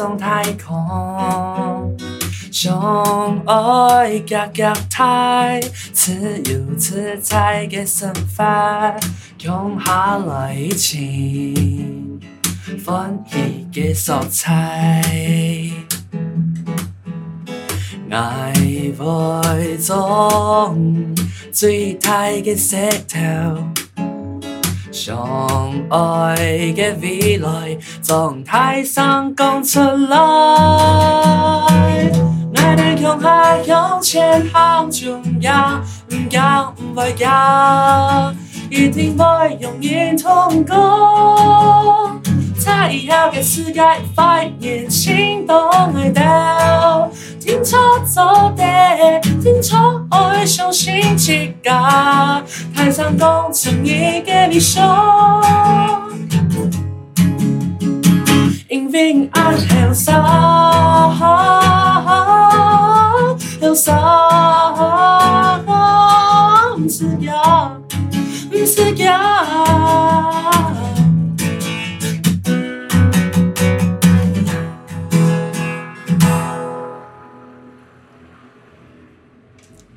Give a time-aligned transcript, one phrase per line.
[0.00, 1.96] 愛上太空。
[2.50, 5.60] 相愛格格太，
[5.92, 8.96] 自由自在嘅生活，
[9.42, 12.18] 用下來情，
[12.82, 15.02] 歡喜嘅色彩。
[18.10, 18.52] 愛
[18.98, 21.14] 會中
[21.52, 23.62] 最大嘅石头，
[25.00, 25.16] 相
[25.88, 26.36] 愛
[26.76, 30.18] 嘅未來從台上講出來。
[32.56, 38.34] 愛能向下向前行重要，唔驚唔會驚，
[38.68, 42.20] 一定会永遠通過。
[42.58, 43.80] 在以後嘅世界，
[44.14, 47.10] 发现心動愛到，
[47.40, 48.62] 聽錯走的，
[49.42, 52.42] 聽錯愛相信自家，
[52.74, 55.42] 台上講成一個理想，
[58.68, 60.22] 因為愛很少，
[63.60, 63.94] 很少，
[66.76, 67.72] 唔是假，
[68.52, 69.18] 唔是假。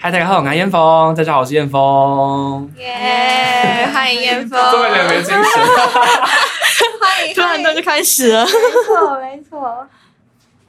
[0.04, 1.16] 嗨，大家好，我是燕峰。
[1.16, 2.70] 大家好，我是燕峰。
[2.78, 3.88] 耶！
[3.94, 5.42] 欢迎燕峰，这么两没精神，
[7.00, 8.44] 欢迎，突然间就开始了。
[8.44, 9.88] 没错没错，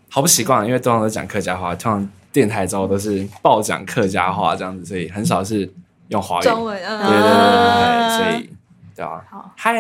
[0.09, 5.69] 好不习惯，因为通常都讲客家话，通常电台之后都是爆讲客家话这样子，所以很少是
[6.11, 6.45] 用华语。
[6.45, 7.35] 中文，对嗯，对对对
[7.99, 8.51] 对，所以
[8.95, 9.51] 对啊好。
[9.57, 9.75] 嗨，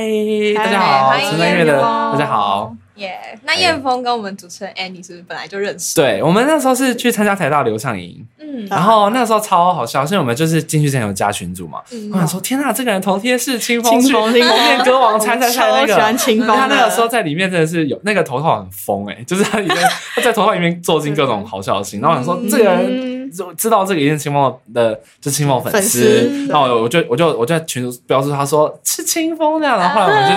[0.56, 2.74] 大家好，欢迎纯音乐的大家好。
[2.96, 3.38] 耶！
[3.44, 5.94] 那燕峰跟我们主持人 Annie 是不是本来就认识？
[5.96, 11.80] 对我们那时候是去参加台大流畅营，嗯然后那时候超好笑，所以我们就是进去之前有加群组嘛。
[11.90, 19.76] 嗯我想说，天呐，这个人头贴是清风去清风面歌王参赛赛那个，喜欢清风他那个时候在里面真的是有那个头套很疯哎、就是他里面
[20.14, 22.00] 他在头套里面做尽各种好笑的事情。
[22.00, 23.23] 然后我想说，这个人就
[23.56, 26.46] 知道这个一定是清风的，就是清风粉粉丝丝。
[26.48, 30.30] 然后我就我就我就在群组标注他说是清风这样，然后后来我们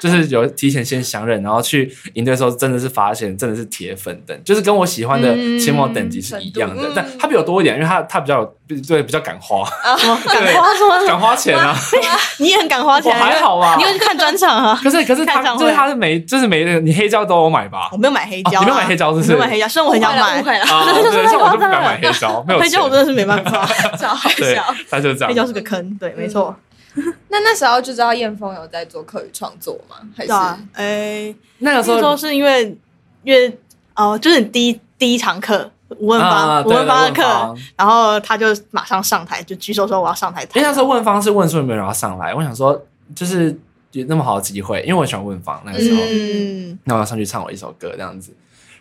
[0.00, 8.44] 就是 就是有提前先相认，然后去营队的时候真的是发现真的是铁粉等，就是跟我喜欢的清风等级是一样的嗯，但他比我多一点，因为他他比较
[8.88, 11.06] 对比较敢花，敢花 什么？
[11.06, 11.74] 敢花钱啊。
[12.38, 14.80] 你也很敢花我钱，还好吧你，会去看专场啊？
[14.82, 17.96] 可是可是他就是他是每就是每个你黑胶都有买吧我？
[17.96, 25.28] 没有买黑胶啊，哦你没有买黑胶是不是我没有买黑胶，虽然我很想买啊，对，像我就不敢买黑胶，没有黑胶我真的是没办法， 超好对笑。，他就是这样。
[25.28, 26.54] 黑胶是个坑，对，没错。
[27.28, 29.96] 那那时候就知道燕峰有在做课语创作吗？
[30.16, 32.76] 还是对啊，诶，那个时候候是因为
[33.24, 33.58] 因为
[33.96, 35.68] 哦，就是你第一第一堂课
[35.98, 40.56] 吴文啊芳，吴对文芳的课然后他就马上上台，就举手说我要上台弹。
[40.56, 42.80] 因为那时候问方是问说有没有人要上来，我想说
[43.14, 43.56] 就是
[43.90, 48.32] 有那么好的机会，因为我很喜欢问方那个时候，嗯，那我要上去唱我一首歌这样子。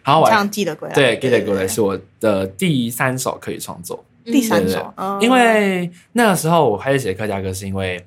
[0.03, 8.03] 然后我还唱记得归来，对《Get It Good》是我的第三首可以创作，第三首，嗯因为那个时候我开始写客家歌，是因为，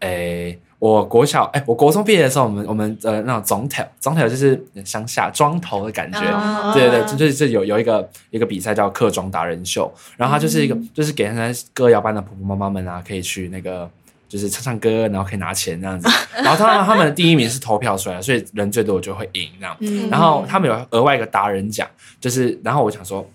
[0.00, 13.88] 诶、我国小，哎、我国中毕业的时候，我们我们呃那种总头，总头就是乡下庄头的感觉，啊对对对，就就是就有有一个一个比赛叫客庄达人秀，然后它就是一个、就是给那些歌谣班的婆婆妈妈们啊，可以去那个
[14.30, 20.08] 就是唱唱歌，然后可以拿钱这样子，然后当然他们的第一名是投票出来的，所以人最多就会赢这样，嗯。
[20.08, 21.84] 然后他们有额外一个达人奖，
[22.20, 23.28] 就是然后我想说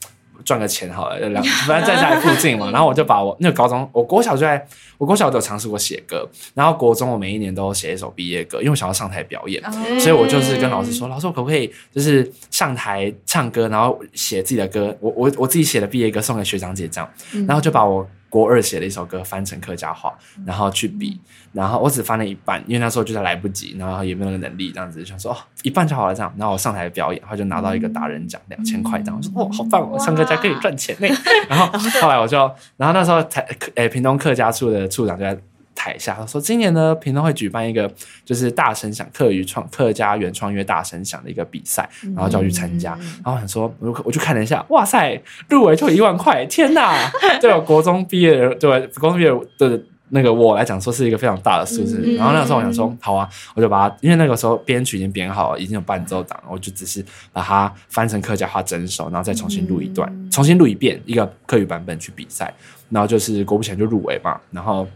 [0.45, 4.65] 赚个钱好了，两反正在家里附近嘛，然后我就把我那个高中，我国小就在，
[4.97, 9.61] 我国小就有尝试过写歌，然后国中我每一年都写一首毕业歌，因为我想要上台表演。
[9.65, 17.09] 哦所以我就是跟老师说，老师我可不可以就是上台唱歌，然后写自己的歌，我我我自己写的毕业歌送给学长姐这样，
[17.47, 20.13] 然后就把我国二写的一首歌翻成客家话，
[20.45, 21.17] 然后去比，
[21.53, 31.07] 然后我只翻了一半，因为那时候就是来不及，然后也没有那个能力，这样子想说哦一半就好了这样，然后我上台表演，然后就拿到一个达人奖两千块这样，我说哦好棒，哦唱客家可以赚钱呢。
[31.47, 31.67] 然后
[32.01, 32.37] 后来我就，
[32.75, 35.37] 然后那时候台诶屏东客家处的处长就在。
[35.75, 37.91] 台下他说：“今年呢，屏东会举办一个
[38.23, 42.97] 就是大声响客语创客家原创乐大声响的一个比赛，然后就要去参加。
[43.23, 47.11] 然后想说，我我去看了一下，哇塞，入围就一万块，天哪！
[47.41, 49.79] 对我国中毕业的，对国中毕业的
[50.09, 52.01] 那个我来讲说是一个非常大的数字。
[52.03, 62.53] 嗯然后那个时候我想说，好啊，我就把它，因为那个时候编曲已经编好了，已经有伴奏档了，我就只是把它翻成客家话整首，然后再重新录一段，重新录一遍一个客语版本去比赛。
[62.91, 64.87] 然后就是果不其然就入围嘛，然后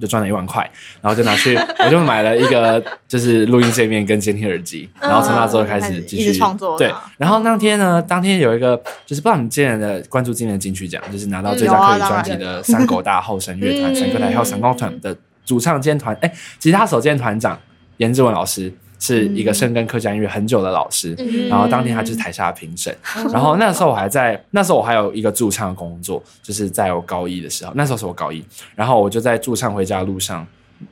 [0.00, 0.62] 就赚了一万块，
[1.00, 17.58] 然后就拿去， 我就买了一个就是录音界面跟监听耳机，然后从那之后开始继续创作对，然后那天呢，当天有一个就是不知道你们之前的关注今年的金曲奖，就是拿到最佳客语专辑的三狗大后生乐团、嗯三个台还有闪光团的主唱兼团哎吉他手兼团长
[17.98, 18.72] 严志文老师。
[18.98, 21.48] 是一个深耕客家音乐很久的老师，嗯。
[21.48, 22.96] 然后当天他就是台下的评审，
[23.32, 28.44] 然后那时候我还在，那时候我还有一个驻唱的工作，就是在我高一的时候，那时候是我高一，
[28.74, 30.46] 然后我就在驻唱回家的路上，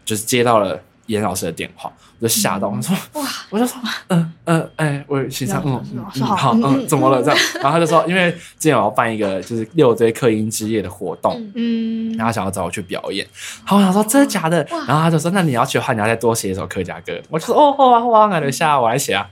[0.04, 7.20] 就是接到了严老师的电话，我就吓到，我说哇，我就说嗯嗯哎，我欣赏嗯好嗯怎么了？
[7.24, 13.26] 这样，然后他就说因为之前我要办一个就是六堆客音之夜的活动，嗯，然后想要找我去表演，
[13.64, 19.28] 然后我想说真的假的，然后他就说那你要去的话，你要再多写一首客家歌，我就说哦好啊好啊，那等一下我来写啊，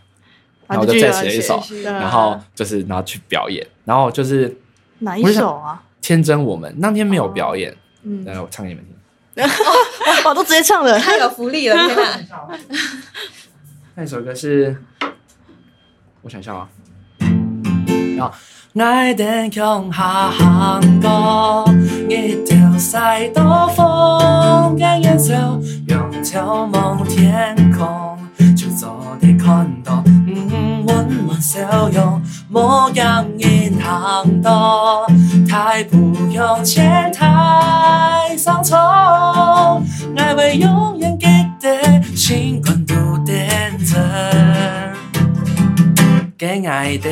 [0.66, 4.54] 然后我就再写了一首，然后就是然后去表演，然后就是
[4.98, 5.82] 哪一首啊？
[6.02, 8.91] 天真我们那天没有表演，嗯，来我唱给你们听。
[10.24, 12.04] 哇，都直接唱了，太有福利了，天哪！
[13.96, 14.76] 那首歌是，
[16.22, 16.68] 我想一下啊，
[18.16, 18.32] 然后。
[18.74, 21.66] 爱定向下行過，
[22.08, 25.34] 一條賽道風嘅顏色，
[25.88, 28.18] 用眺望天空，
[28.56, 35.06] 就早地看到，嗯，溫暖笑容，模樣引航到，
[35.46, 37.12] 太不用前
[38.32, 38.78] 太上衝，
[40.16, 41.26] 愛會永遠記
[41.60, 42.94] 得，星光都
[43.26, 44.90] 點燈，
[46.38, 47.10] 給愛的。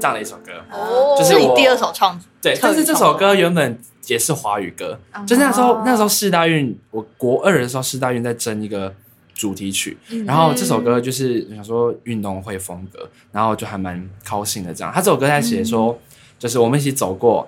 [0.00, 8.94] 这样的一首歌，哦就是你第二首创对，但是这首歌原本也是华语歌，就是那时候那时候四大运，我国二的时候四大运在争一个
[9.34, 14.90] 主题曲，然后这首歌就是想说运动会风格，然后就还蛮高兴的这样。
[14.90, 15.98] 他这首歌在写说，
[16.38, 17.46] 就是我们一起走过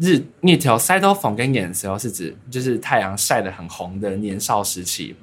[0.00, 5.14] 日日条晒到红跟眼时候，是指就是太阳晒得很红的年少时期，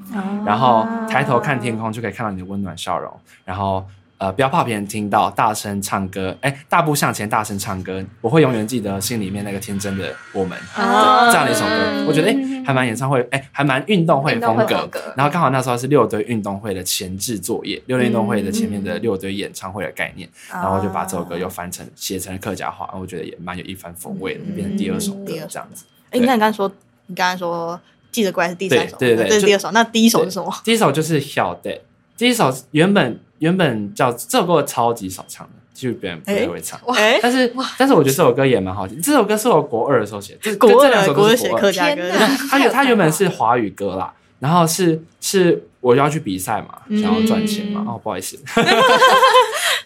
[0.46, 3.12] 然后抬头看天空就可以看到你的温暖笑容，
[3.44, 3.84] 然后
[4.18, 14.90] 呃不要怕别人听到，大声唱歌，哎，大步向前，大声唱歌，我会永远记得心里面那个天真的我们，啊这样的一首歌，我觉得哎还蛮演唱会，哎还蛮运动会风格。
[15.16, 25.86] 然后刚好那时候是六堆运动会的前置作业，六堆运动会的前面的六堆演唱会的概念，然后就把这首歌又翻成写成了客家话，我觉得也蛮有一番风味的，变成第二首歌这样子。
[26.10, 26.72] 哎，那你刚才说，
[27.06, 27.80] 你刚才说
[28.12, 30.54] 记得过来是第三首，对对对这是第二首，那第一首是什么？
[30.64, 31.76] 第一首就是《小 day》，
[32.18, 36.80] 第一首原本原本叫这首歌超级少唱的，就别人不太会唱。
[36.96, 39.02] 哎，但是但是我觉得这首歌也蛮好听。
[39.02, 41.62] 这首歌是我国二的时候写的，这国这两首二国二写都是国二。
[41.62, 47.82] 客家歌天，哪 它原它原本是华语歌啦，然后是是我要去比赛嘛，想要赚钱嘛。
[47.86, 48.38] 嗯哦，不好意思。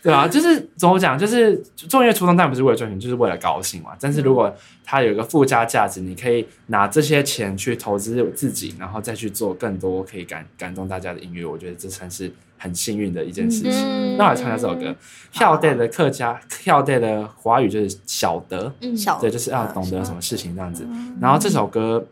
[0.04, 3.92] 对啊，就是怎么讲，就是做音乐初衷当然不是为了赚钱，就是为了高兴嘛。
[4.00, 4.52] 但是如果
[4.84, 13.72] 它有一个附加价值，你可以拿这些钱去投资自己，然后再去做更多可以感感动大家的音乐，我觉得这算是很幸运的一件事情。
[13.74, 14.96] 嗯那我来唱一下这首歌，
[15.32, 20.86] 跳 day 的客家，跳 day 的华语就是晓得，嗯小对，就是要懂得什么事情这样子。
[21.20, 22.06] 然后这首歌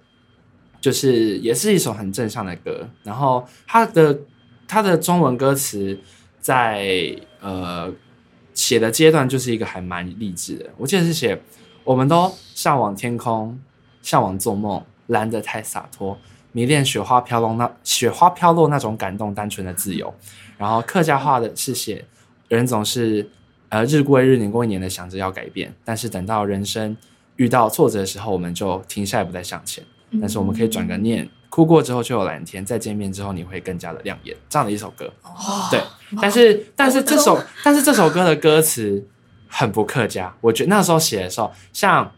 [0.82, 4.18] 就是也是一首很正向的歌，然后它的
[4.68, 6.00] 它的中文歌词
[6.39, 7.91] 在呃
[8.53, 10.65] 写的阶段就是一个还蛮励志的。
[10.77, 11.39] 我记得是写
[11.84, 13.60] 我们都向往天空，
[14.01, 16.18] 向往做梦，蓝得太洒脱，
[16.51, 20.13] 迷恋雪花飘落那雪花飘落那种感动，单纯的自由。
[20.58, 22.03] 然后客家话的是写
[22.48, 23.29] 人总是
[23.70, 26.96] 呃日过一日，年过一年的想着要改变，但是等到人生
[27.38, 29.84] 遇到挫折的时候，我们就停下来不再向前。
[30.20, 34.36] 但是我们可以转个念，哭过之后就有蓝天，再见面之后你会更加的亮眼。
[34.50, 35.13] 这样的一首歌，
[35.70, 35.79] 对。
[36.20, 39.06] 但是但是这首但是这首歌的歌词
[39.48, 42.12] 很不客家，我觉得那时候写的时候，像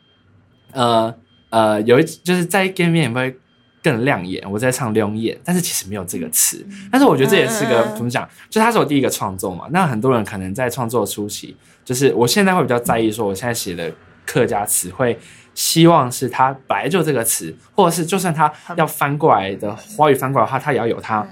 [0.71, 1.13] 呃
[1.49, 3.37] 呃有一就是在见面会
[3.83, 6.65] 更亮眼，我在唱亮眼，但是其实没有这个词。
[6.91, 9.65] 但是我觉得这也是个怎么讲，就它是我第一个创作嘛。
[9.71, 13.91] 那很多人可能在创作初期，就是我现在会比较在意说，我现在写的
[14.25, 15.19] 客家词会。
[15.53, 21.27] 希望是它本来就这个词，或者是就算它要翻过来的华语翻过来的话，它也要有它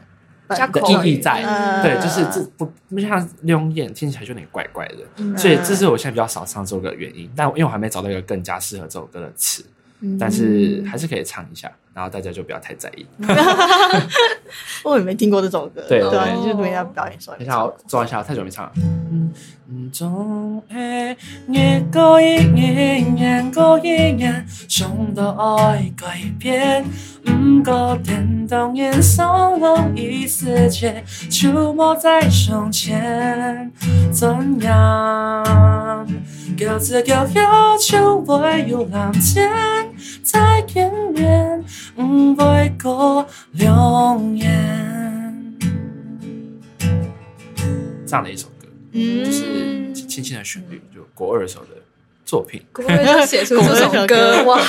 [0.49, 1.41] 的意义在。
[1.41, 7.31] 嗯对，就是这不不像用眼听起来就有点怪怪的，嗯所以这是我现在比较少唱这首歌的原因。
[7.33, 9.63] 但因为我还没找到一个更加适合这首歌的词，
[10.19, 11.71] 但是还是可以唱一下。
[11.93, 13.05] 然后大家就不要太在意。
[14.83, 17.33] 我也没听过这首歌，对对啊，对你就没在表演说。
[17.35, 18.71] 等一下，我抓一下，太久没唱了。
[19.71, 21.17] 嗯，总会
[21.49, 26.85] 越过一年，越过一年，想到爱改变。
[27.23, 33.71] 不过电动演上容易世界，触摸在胸前，
[34.11, 34.27] 怎
[34.61, 36.07] 样？
[36.57, 39.49] 各自各要求唯有蓝天，
[40.23, 41.63] 再见面，
[41.95, 44.49] 不会过两年。
[48.05, 51.69] 这样的一首歌，嗯就是轻轻的旋律，就国二的时候的
[52.25, 52.59] 作品。
[52.71, 54.59] 国二就写出这首歌哇，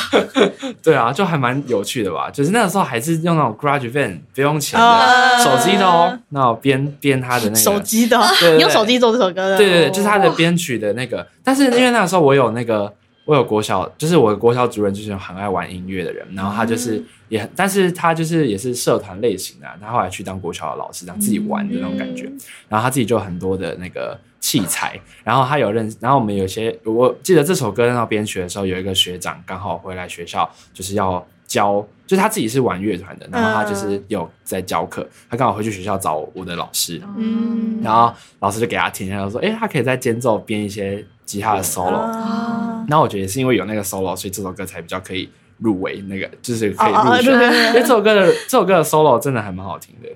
[0.83, 2.31] 对啊，就还蛮有趣的吧。
[2.31, 7.81] 就是那个时候还是用那种 Garage Band 不用钱的、啊手机的哦，那我编编他的那个手。
[7.81, 8.19] 机的，
[8.57, 11.27] 你用手机做这首歌的，对对对，就是他的哦编曲的那个。
[11.43, 12.93] 但是因为那个时候我有那个，
[13.25, 22.25] 我有国小，就是我的国小主任就是很爱玩音乐的人，然后他就是也很，但是他就是也是社团类型的啊、他后来去当国小的老师，这样自己玩的那种感觉。
[22.69, 47.25] 然后他自己就很多的那个器材，然后他有认，然后我们有些，我记得这首歌到编曲的时候，有一个学长刚好回来学校，就是要教，就是他自己是玩乐团的，然后他就是有在教课，他刚好回去学校找我的老师，嗯，然后老师就给他听，然后说，哎，他可以在间奏编一些吉他的 solo，啊然后我觉得是因为有那个 solo，所以这首歌才比较可以入围那个，就是可以入选。
[47.25, 50.09] 对对对因为这首歌的这首歌的 solo 真的还蛮好听的，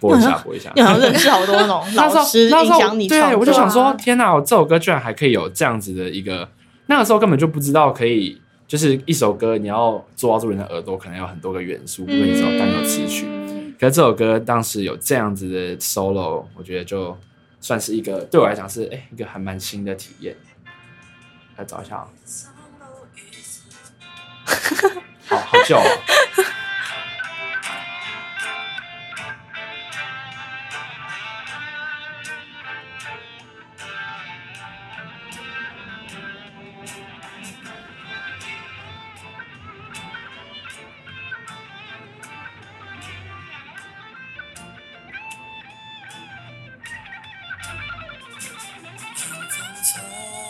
[0.00, 0.72] 播一下播一下。
[0.74, 6.48] 你好像认识好多那种那时候老师那时候影响你对，我就想说，啊天哪，我这首歌居然还可以有这样子的一个，
[6.86, 13.26] 那个时候根本就不知道可以，就是一首歌你要做到这人的耳朵，可能有很多个元素，不会只有单有词曲。
[13.78, 17.16] 可是这首歌当时有这样子的 solo，我觉得就
[17.60, 20.36] 算是一个对我来讲是哎、一个还蛮新的体验。
[21.58, 22.08] 来找一下、啊，
[25.26, 25.84] 好好笑哦。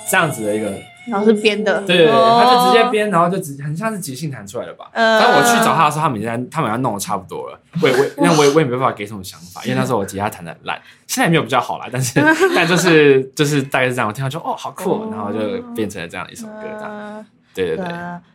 [0.08, 0.72] 这样子的一个，
[1.08, 2.40] 然后是编的，对对对，哦。
[2.42, 4.88] 他就直接编，然后就直很像是即兴弹出来的吧。
[4.92, 5.20] 呃。
[5.20, 12.20] 但我去找他的时候，他们已经在他们要弄的差不多了， 我也我也因为我也我也没办法给什么想法，因为那时候我吉他弹的很烂，现在也没有比较好啦，但是
[12.54, 16.90] 但就是就是大概是这样，我听到就哦好酷哦，然后就变成了这样一首歌，这样。
[16.90, 17.86] 呃对对对。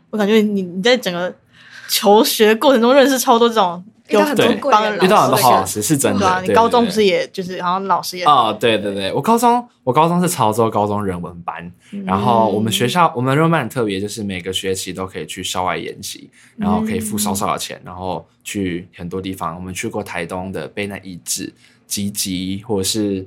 [0.10, 1.34] 我感觉你你在整个
[1.88, 11.72] 求学过程中认识超多这种遇到很多对贵人遇到很多好老老师师是真的，对啊，你高中不是也就是好像老师也哦，对对对，我高中我高中是潮州高中人文班，
[12.06, 19.56] 然后我们学校我们人文班很特别，就是每个学期都可以去校外研习，然后可以付少少的钱，然后去很多地方。
[19.56, 21.54] 我们去过台东的卑南遗址、
[21.88, 23.26] 吉吉，或者是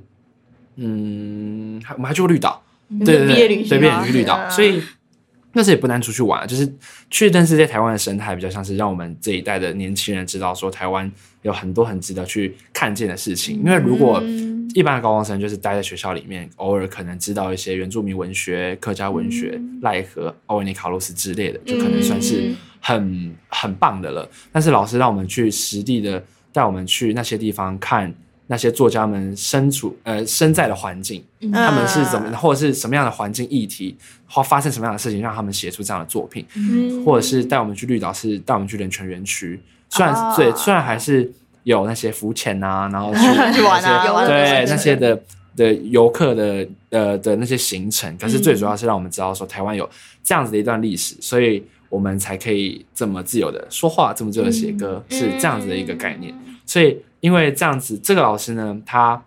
[0.76, 2.62] 嗯，还我们还去过绿岛，
[3.04, 4.83] 对对对，毕业旅行对毕业啊旅去绿岛，所以
[5.56, 6.70] 那是也不难出去玩，就是
[7.08, 11.10] 去认识这些台湾的生态，比较像是让我们这一代的年轻人知道说台湾
[11.40, 13.56] 有很多很值得去看见的事情。
[13.56, 24.28] 因为如果嗯一般的高中生就是待在学校里面，偶尔可能知道一些原住民文学、客家文学、奈何、奥维尼卡洛斯之类的，就可能算是很很棒的了。
[24.52, 26.22] 但是老师让我们去实地的
[26.52, 28.14] 带我们去那些地方看。
[28.48, 31.22] 那些作家们身处呃身在的环境，
[31.52, 33.96] 他们是怎么，或者是什么样的环境议题，
[34.28, 37.04] 或发生什么样的事情，让他们写出这样的作品，嗯。
[37.04, 39.60] 或者是带我们去绿岛，是带我们去人权园区。
[39.88, 41.30] 虽然、啊对，虽然还是
[41.62, 43.20] 有那些浮潜啊，然后去
[44.26, 45.20] 对那些的
[45.56, 49.88] 的游客的呃的那些行程，可是最主要是让我们知道说台湾有
[50.22, 56.34] 这样子的一段历史，所以我们才可以这么自由的说话，这么自由的写歌，是这样子的一个概念。
[56.64, 59.21] 所以因为这样子，这个老师呢，他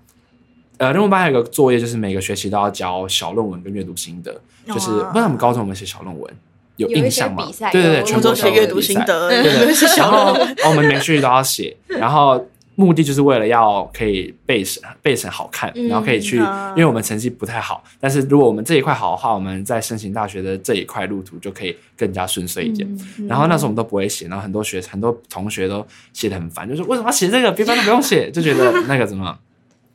[0.77, 5.08] 呃，任务班还有一个作业，就是每个学期都要交小论文跟阅读心得，就是哇。
[5.08, 6.34] 不知道我们高中有没有写小论文，
[6.77, 7.46] 有印象吗？
[7.74, 12.41] 对对对，有全部都国小论写阅读心得，对对，是小 然后论文我们每个学期都要写，然后
[12.79, 22.88] 目的就是为了要可以背审背审好看，嗯然后可以去，啊因为我们成绩不太好，但是如果我们这一块好的话，我们在申请大学的这一块路途就可以更加顺遂一点。
[23.27, 29.38] 然后那时候我们都不会写，然后很多学很多同学都写的很烦，就是为什么要写这个，别班都不用写， 就觉得那个怎么。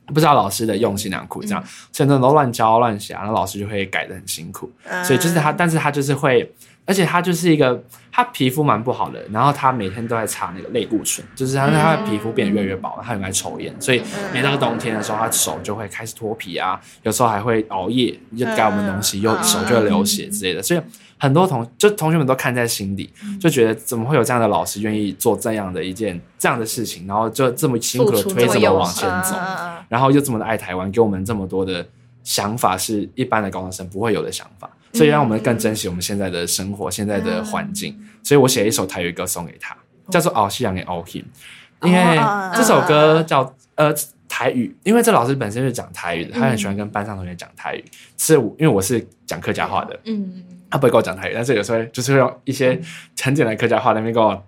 [0.09, 4.71] 不知道老师的用心良苦，这样，所以那都乱教乱写，然后老师就会改的很辛苦。
[5.03, 6.53] 所以就是他，但是他就是会
[6.87, 20.81] 而且他就是一个他皮肤蛮不好的，然后他每天都在擦那个类固醇，就是他他的皮肤变得越来越薄，他很爱抽烟，所以每到冬天的时候，他手就会开始脱皮啊，有时候还会熬夜，就盖我们东西，又手就会流血之类的，所以
[21.17, 23.11] 很多同就同学们都看在心里，
[23.41, 29.35] 就觉得怎么会有这样的老师愿意做这样的一件这样的事情，然后就这么辛苦的推这么往前走，
[29.88, 31.87] 然后又这么的爱台湾，给我们这么多的
[32.23, 37.95] 想法，是一般的高中生不会有的想法，所以让我们更珍惜我们现在的生活、现在的环境。
[38.23, 39.77] 所以我写了一首台语歌送给他，
[40.09, 41.23] 叫做《熬夕阳给熬 him》，
[41.87, 42.19] 因为
[42.55, 43.93] 这首歌叫呃
[44.27, 47.85] 台语，因为这老师本身就是讲台语的，他很喜欢跟班上同学讲台语，
[48.17, 52.81] 是我因为我是讲客家话的，嗯，他不会跟我讲台语，但是有时候就是会用一些
[53.21, 54.43] 很简单的客家话在那边跟我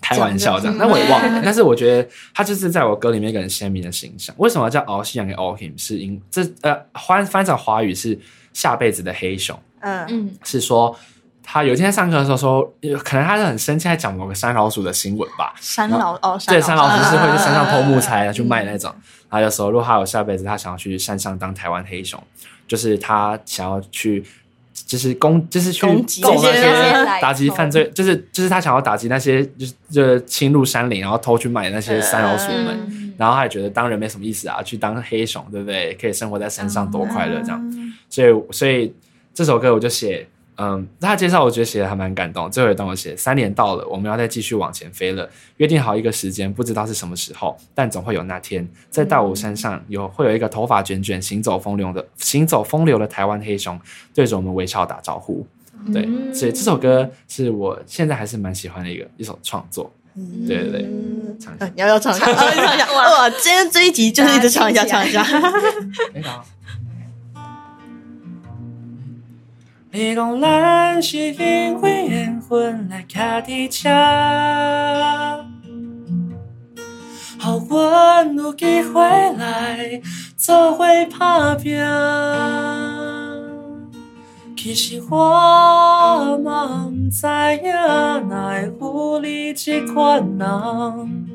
[0.00, 1.42] 开玩笑这样，那我也忘了。
[1.44, 4.34] 但是我觉得他就是在我歌里面一个很鲜明的形象。
[4.38, 5.78] 为什么叫熬夕阳给 all him？
[5.80, 8.18] 是因这呃翻翻成华语是
[8.54, 10.96] 下辈子的黑熊，嗯嗯是说
[11.42, 15.52] 他有一天在上课的时候说，呃可能他是很生气，在讲某个山老鼠的新闻吧。
[15.60, 18.94] 山老哦，对，山老鼠是会嗯去山上偷木材去卖那种。
[19.28, 22.22] 他就说，如果他有下辈子，他想要去山上当台湾黑熊，
[22.66, 24.24] 就是他想要去，
[24.74, 32.68] 就是攻，就是去攻那那些打击犯罪，就是就是他想要打击那些就是就是侵入山林然后偷去买那些山老鼠们。
[32.88, 35.92] 嗯然后他也觉得当人没什么意思啊，去当黑熊，对不对？
[36.00, 37.60] 可以生活在山上多快乐这样。
[37.70, 38.90] 嗯所以所以
[39.40, 40.28] 这首歌我就写，
[40.58, 42.50] 嗯，他介绍我觉得写的还蛮感动。
[42.50, 53.80] 最后一段我写，三年到了，我们要再继续往前飞了，约定好一个时间，不知道是什么时候，但总会有那天，在大武山上有会有一个头发卷卷、行走风流的行走风流的台湾黑熊，
[54.12, 55.46] 对着我们微笑打招呼。
[55.90, 59.90] 对，所以这首歌是我现在还是蛮喜欢的一个一首创作。
[60.46, 60.90] 对对对，
[61.40, 61.72] 唱一下呃。
[61.74, 62.26] 你要不要唱一下？
[62.34, 62.92] 唱一下！
[62.92, 65.24] 哇，今天这一集就是一直唱一下，唱一下。
[66.12, 66.44] 你好。
[69.92, 73.90] 你讲咱是因为缘分来徛伫遮，
[77.40, 80.00] 互阮有机会来
[80.36, 80.84] 做伙
[81.18, 81.76] 打拼。
[84.56, 87.26] 其实我嘛毋知
[87.64, 87.72] 影，
[88.28, 91.26] 哪会有你这款人。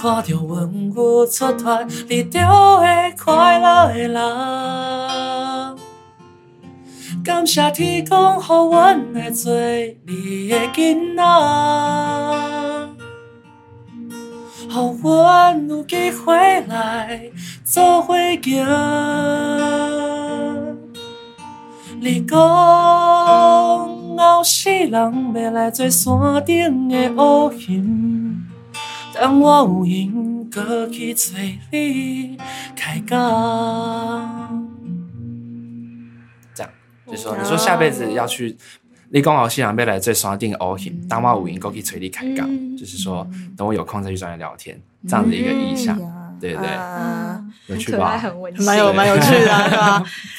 [0.00, 5.37] 看着阮有出团，你就会快乐的人。
[7.28, 11.22] 感谢天公，予阮会做你的囡仔，
[14.70, 17.30] 予阮有机会来
[17.62, 18.66] 做伙行。
[22.00, 28.42] 你讲后世人要来做山顶的乌云。
[29.12, 31.34] 等我有闲，搁去找
[31.70, 32.38] 你
[32.74, 34.67] 开讲。
[37.10, 38.56] 就是说，你说下辈子要去，
[39.10, 45.96] 你讲我西洋要来做山顶的乌云，当我有闲，搁去催你开杠，就是说，等我有空再去找你聊天，这样的一个意向，
[46.40, 47.44] 对对对，嗯。
[47.68, 48.16] 有趣吧？
[48.16, 48.32] 很，
[48.64, 50.02] 蛮有蛮有趣的啊，对吧？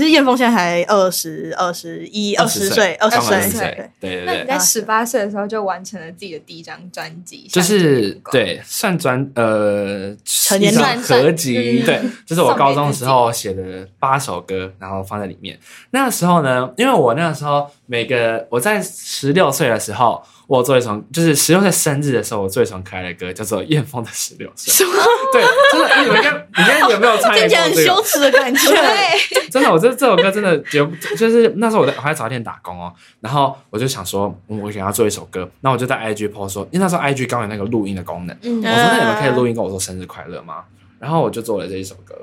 [0.00, 3.60] 其实燕峰现在还二十二十一、二十岁、二十刚岁20，岁
[4.00, 4.24] 对，对对对。
[4.24, 15.58] 那你在十八岁的时候就完成了自己的第一张专辑，就是对算专呃成年一张专合集，嗯对， 就是我高中时候写的八首歌，然后放在里面。
[15.90, 24.84] 那个时候呢，因为我那个时候每个我在十六岁的时候，我有做一首，就是十六岁生日的时候，我做一首很可爱的歌，叫做《燕峰的十六岁》。
[25.32, 27.94] 对，真的，你们看，你看有没有参与听起来很过这个？
[27.94, 28.72] 羞耻的感觉。
[28.72, 30.84] 对，真的，我这这首歌真的就
[31.16, 40.64] 就是那时候我在我还在早点打工哦，然后我就想说，嗯我想要做一首歌，那我就在 IG post 说，因为那时候 IG 刚有那个录音的功能，嗯我说那你们可以录音跟我说生日快乐吗？
[40.98, 42.16] 然后我就做了这一首歌，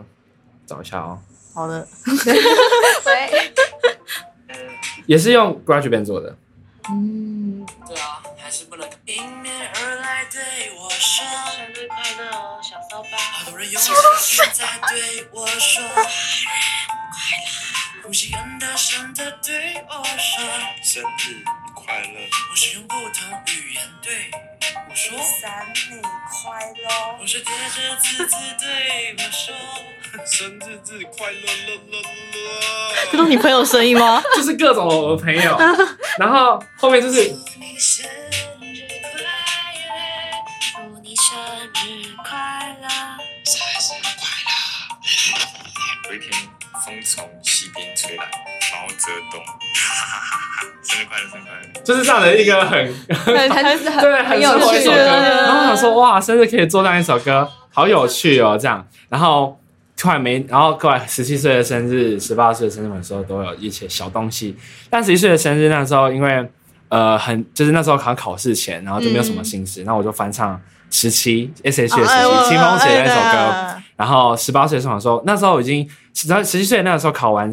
[0.65, 1.17] 找一下哦，
[1.53, 1.87] 好的，
[3.05, 3.55] 对，
[5.07, 6.35] 也是用 GarageBand 做的。
[6.89, 8.06] 嗯，对啊，
[8.47, 13.17] 还是不能迎面而来对我说生日快乐哦，小骚包。
[13.17, 13.89] 好多人用在
[14.89, 15.97] 对我说生日快
[18.01, 20.45] 乐，呼吸很大声的对我说
[20.81, 21.43] 生日
[21.87, 22.19] 快乐，
[22.51, 24.29] 我是用不同语言对
[24.89, 27.17] 我说，生日快乐！
[27.21, 29.55] 我是叠着字字对我说，
[30.27, 33.07] 生日日快乐乐乐乐！
[33.09, 34.21] 这都是你朋友声音吗？
[34.35, 35.57] 就是各种我的朋友，
[36.19, 38.05] 然后后面就是祝你生
[38.59, 39.21] 日快
[39.87, 39.87] 乐，
[40.59, 41.39] 祝你生
[41.73, 42.89] 日快乐。
[43.45, 46.09] 生日快乐！
[46.09, 46.46] 有一天，
[46.85, 49.55] 风从西边吹来，毛泽东，哈
[49.93, 50.67] 哈哈哈！
[50.83, 51.81] 生日快乐，生日快乐！
[51.83, 54.97] 就是这样的一个很很很 很对，很有趣生活一首歌。
[54.97, 58.85] 的，然后我想说，哇，生日可以做这样一首歌，好有趣哦，这样。
[59.09, 59.59] 然后
[59.95, 64.55] 突然没，然后过来十七岁的生日、十八岁的生日的时候都有一些小东西。
[64.89, 66.47] 但十一岁的生日那时候，因为
[66.89, 70.61] 呃很就是那时候考考试前，然后就没有什么心思，那我就翻唱
[70.91, 73.81] 十七 S H 的十七，清风写的那首歌。
[73.97, 77.51] 哎然后十八岁上的时候，那时候已经十十七岁那个时候考完，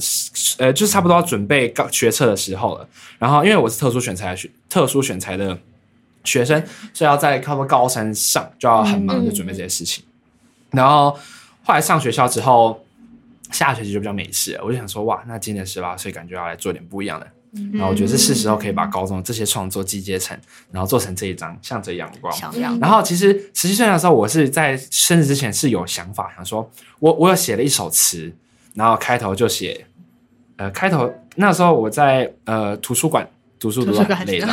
[0.59, 2.87] 呃，就是差不多要准备高学测的时候了。
[3.19, 5.59] 然后因为我是特殊选材的学特殊选材的
[6.23, 10.05] 学生，所以要在差不多高三上就要很忙的准备这些事情。
[10.71, 11.11] 然后
[11.63, 12.85] 后来上学校之后，
[13.51, 17.27] 下学期就比较没事了，我就想说，哇，那今年十八岁，感觉要来做点不一样的。
[17.73, 20.37] 然后我觉得是是时候可以把高中这些创作集结成，
[20.73, 22.33] 然后做成这一张《向着阳光》。
[22.81, 28.33] 然后其实十七岁的时候，我是在生日之前是有想法，想说我我有写了一首词，
[28.75, 29.87] 然后开头就写，
[30.57, 34.47] 呃，开头那时候我在呃图书馆读书读图书馆得很累的，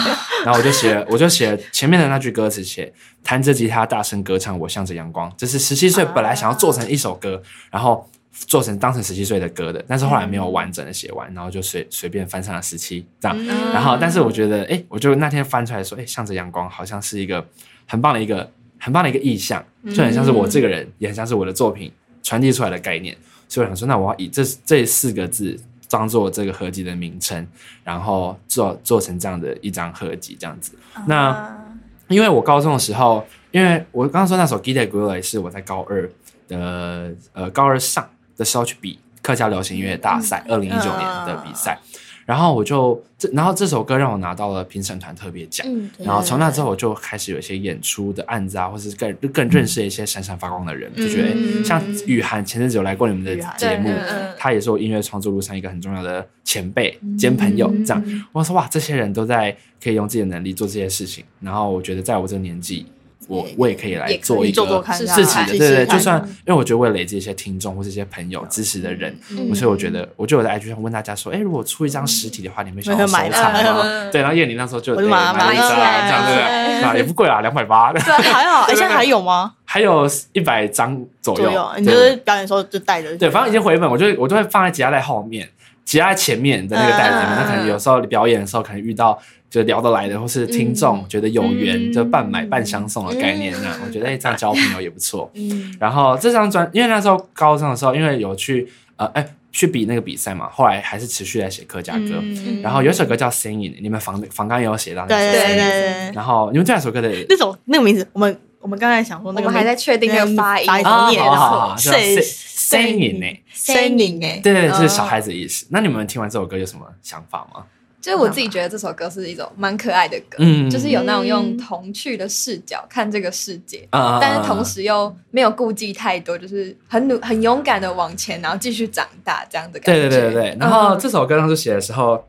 [0.46, 8.08] 然后我就写我就写前面的那句歌词，写弹着吉他大声歌唱，我向着阳光，这是十七岁本来想要做成一首歌，然后。
[8.32, 13.46] 做成当成十七岁的歌的，但是后来没有完整的写完，然后就随随便翻上了十七这样。
[13.74, 17.46] 然后，但是我觉得，哎，我就那天翻出来说，哎，向着阳光，好像是一个
[17.86, 21.92] 很棒的一个很棒的一个意象，就很像是我这个人，也很像是我的作品
[22.24, 23.16] 传递出来的概念。
[23.50, 27.46] 所以我想说，那我要以这这四个字当做这个合集的名称，
[27.84, 30.72] 然后做做成这样的一张合集，这样子。
[31.06, 31.62] 那
[32.08, 36.10] 因为我高中的时候，因为我刚刚说那首《Gita g u l a 是我在高二
[36.48, 38.10] 的呃高二上
[38.42, 41.78] 的时候去比客家流行音乐大赛，二零一九年的比赛。
[42.24, 45.68] 然后我就这，然后这首歌让我拿到了评审团特别奖。
[45.68, 53.90] 嗯，然后从那之后，我就开始有一些演出的案子啊，或是更更认识一些闪闪发光的人，就觉得诶像雨涵前阵子有来过你们的节目
[54.38, 57.70] 他也是我音乐创作路上一个很重要的前辈兼朋友。
[57.86, 62.86] 这样，我说哇，这些人都在可以用自己的能力做这些事情，然后我觉得在我这个年纪。
[63.28, 73.82] 我我也可以来做一个自己的，对对就算因为我觉得为了累积一些听众或是一些朋友支持的人，嗯所以我觉得，我就有在 IG 上问大家说，哎，如果出一张实体的话，你们想要收藏吗？
[73.84, 79.54] 嗯对，然后叶玲那时候就买了一张，来这样对也不贵啊，两百八，对，还好， 哎，现在还有吗？
[79.64, 81.74] 还有一百张左右，。
[81.78, 83.16] 你就对是表演的时候就带着。
[83.18, 85.48] 对，反正已经回本，我就我就会放在吉他在后面，
[85.86, 87.36] 吉他在前面的那个袋子里面。
[87.36, 89.18] 嗯那可能有时候表演的时候，可能遇到
[89.52, 93.54] 就聊得来的，或是听众觉得有缘，嗯就半买半相送的概念。
[93.62, 95.30] 那我觉得哎，这样交朋友也不错。
[95.36, 102.16] 嗯然后这张专，因为那时候高中的时候，因为有去呃哎去比那个比赛嘛，后来还是持续在写客家歌。
[102.22, 105.56] 嗯然后有一首歌叫《Singing》，你们房房刚也有写到那首对对。
[105.56, 115.66] 对对，然后你们这两首歌的那种那个名字，我们我们刚才想说那个，我们还在确定那个发音发音啊，念好好好，的叫 say Singing 呢？singing 哎，对对，对，这是嗯小孩子的意思。
[115.72, 117.66] 那你们听完这首歌有什么想法吗？
[118.02, 130.02] 就是我自己觉得这首歌是一种蛮可爱的歌，嗯就是有那种用童趣的视角看这个世界，啊但是同时又没有顾忌太多，就是很努很勇敢的往前，然后继续长大这样的感觉。
[130.02, 130.58] 对对对对对。
[130.60, 132.26] 然后嗯这首歌当时写的时候，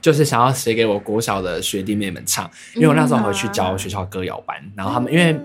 [0.00, 5.38] 就是想要写给我国小的学弟妹们唱，因为我那时候回去教学校歌谣班，然后他们因为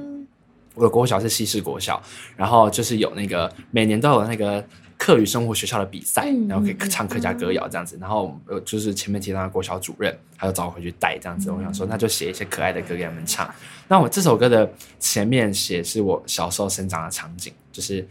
[0.75, 2.01] 我的国小是西式国小，
[2.37, 4.63] 然后就是有那个每年都有那个。
[4.99, 13.49] 课余生活学校的比赛，嗯然后可以唱客家歌谣这样子，然后呃就是前面提到的国小主任，他就找我回去带这样子，我想说那就写一些可爱的歌给他们唱。
[13.87, 18.05] 那我这首歌的前面写是我小时候生长的场景，就是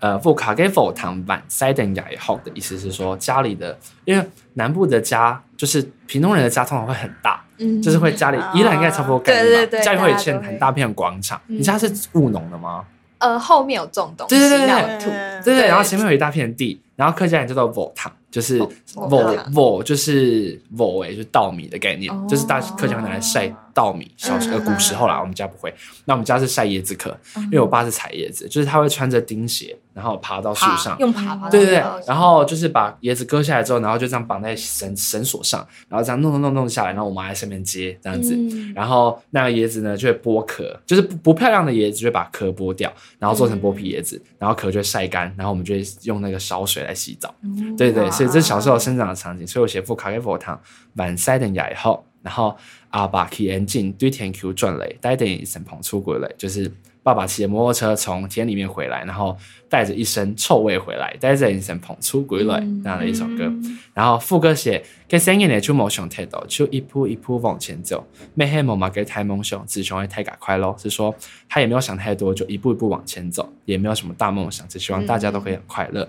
[0.00, 4.22] 呃，富卡给否糖版塞等雅也好的意思是说家里的，因为
[4.54, 11.40] 南部的家就是屏东人的家通常会很大，嗯就是会家里啊宜兰应该差不多概念吧，对对对家里会有一很大片广场。
[11.46, 12.84] 你家是务农的吗？
[13.18, 14.66] 呃后面有种东西，对对对对。
[14.66, 19.52] 那有土，对对，对然后前面有一大片地，然后客家人叫做莆糖，就是莆莆糖。
[19.52, 22.26] 莆就是莆诶，就是稻米的概念，哦。
[22.28, 24.10] 就是大客家会拿来晒稻米。
[24.16, 25.72] 小时呃嗯古时候啦，我们家不会，
[26.06, 38.72] 那我们家是晒椰子壳，因为我爸是采椰子，就是他会穿着钉鞋，然后爬到树爬上，用爬爬，对对对，然后就是把椰子割下来之后，然后就这样绑在绳绳索上，然后这样弄弄弄弄下来，然后我妈在上面接这样子，嗯。
[38.74, 47.34] 然后那个椰子呢就会剥壳，就是不不漂亮的椰子就会把壳剥掉，然后做成剥皮椰子，然后壳就会晒干，然后我们就会用那个烧水来洗澡。
[47.76, 50.60] 对对，所以这是小时候生长的场景，所以我写副卡给佛堂
[50.94, 52.56] 晚塞等雅以后，然后
[52.90, 56.72] 阿爸去眼镜对天 Q 转雷，带点神鹏出轨嘞，就是
[57.06, 59.36] 爸爸骑着摩托车从田里面回来，然后
[59.68, 63.48] 带着一身臭味回来，带着一身捧出鬼来那样的一首歌。
[63.94, 70.74] 然后副歌写给声音呢就梦想太多，就一步一步往前走，没黑梦嘛给太梦想，只想会太赶快咯。
[70.76, 71.14] 是说
[71.48, 76.04] 他也没有想太多，就一步一步往前走，也没有什么大梦想，只希望大家都可以很快乐。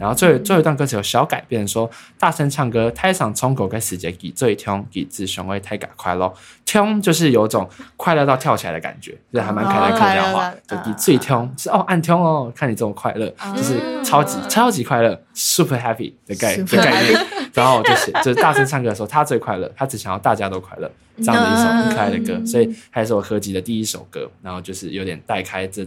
[0.00, 6.34] 然后最后最后一段歌词有小改变，说大声唱歌，太上冲口跟世界给最痛，给自雄会太赶快乐。
[6.70, 17.26] 痛就是有种快乐到跳起来的感觉，就是还蛮可爱的客家话哦，就快乐给最痛是哦按痛哦，看你这种快乐，就是超级超级快乐，super happy 的概的概念。
[17.52, 25.84] 然后就是，就是大声唱歌的时候，他最快乐，他只想要大家都快乐，这样的一首很可爱的歌，嗯所以还是我合集的第一首歌，然后就是有点带开这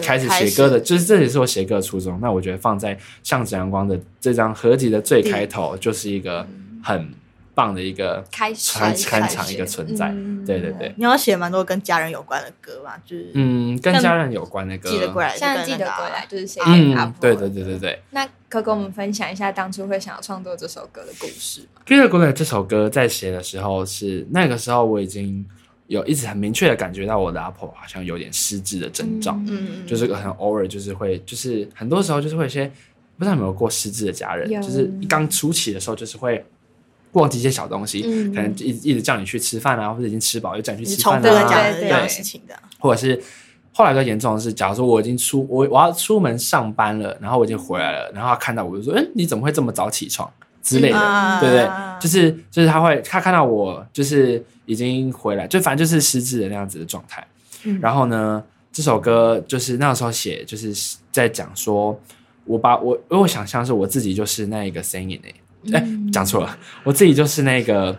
[0.00, 2.16] 开始写歌的，就是这也是我写歌的初衷。
[2.22, 6.46] 那我觉得放在《向着阳光》的这张合集的最开头，就是一个
[6.82, 7.12] 很
[7.54, 10.08] 棒的一个开始开场一个存在。
[10.08, 18.02] 嗯对对对，你要写蛮多跟家人有关的歌嘛，就是嗯，跟家人有关的歌，记得过来，像就跟那个啊记得过来就是写给阿嗯婆，对对对对对。
[18.10, 21.80] 那可跟我们分享一下当初会想要创作这首歌的故事吗？
[21.88, 25.46] 《Get Good》这首歌在写的时候是那个时候我已经
[25.86, 32.70] 有一直很明确的感觉到我的阿婆好像有点失智的征兆，嗯，就是很偶尔就是会就是很多时候就是会有一些
[33.16, 36.44] 不知道有没有过失智的家人，有就是刚初期的时候就是会。
[37.14, 43.20] 忘记一些小东西，嗯可能一直一直叫你去吃饭啊，或者已经吃饱又叫你去吃饭重复的讲啊，对对事情的，或者是
[43.72, 50.30] 后来比较严重的是，假如说我已经出我我要出门上班了，然后我已经回来了，然后他看到我就说：“嗯，你怎么会这么早起床？”
[50.62, 51.98] 之类的，嗯对不对啊？
[52.00, 57.26] 就是就是他会他看到我就是已经回来，就反正就是失智的那样子的状态。
[57.64, 62.00] 嗯然后呢，这首歌就是那时候写，就是在讲说，
[62.46, 65.34] 我把我因为我想象是我自己就是那一个声音诶，
[65.72, 67.96] 哎、嗯讲错了，我自己就是那个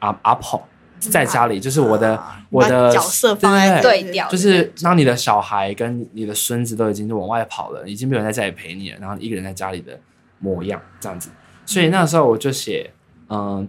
[0.00, 0.62] 阿阿婆，
[0.98, 9.96] 在家里就是我的、啊我的角色放在对对调就是当你的小孩跟你的孙子都已经往外跑了，已经没有人在家里陪你了，然后你一个人在家里的
[10.40, 11.30] 模样这样子。
[11.64, 12.90] 所以那时候我就写，
[13.28, 13.68] 嗯，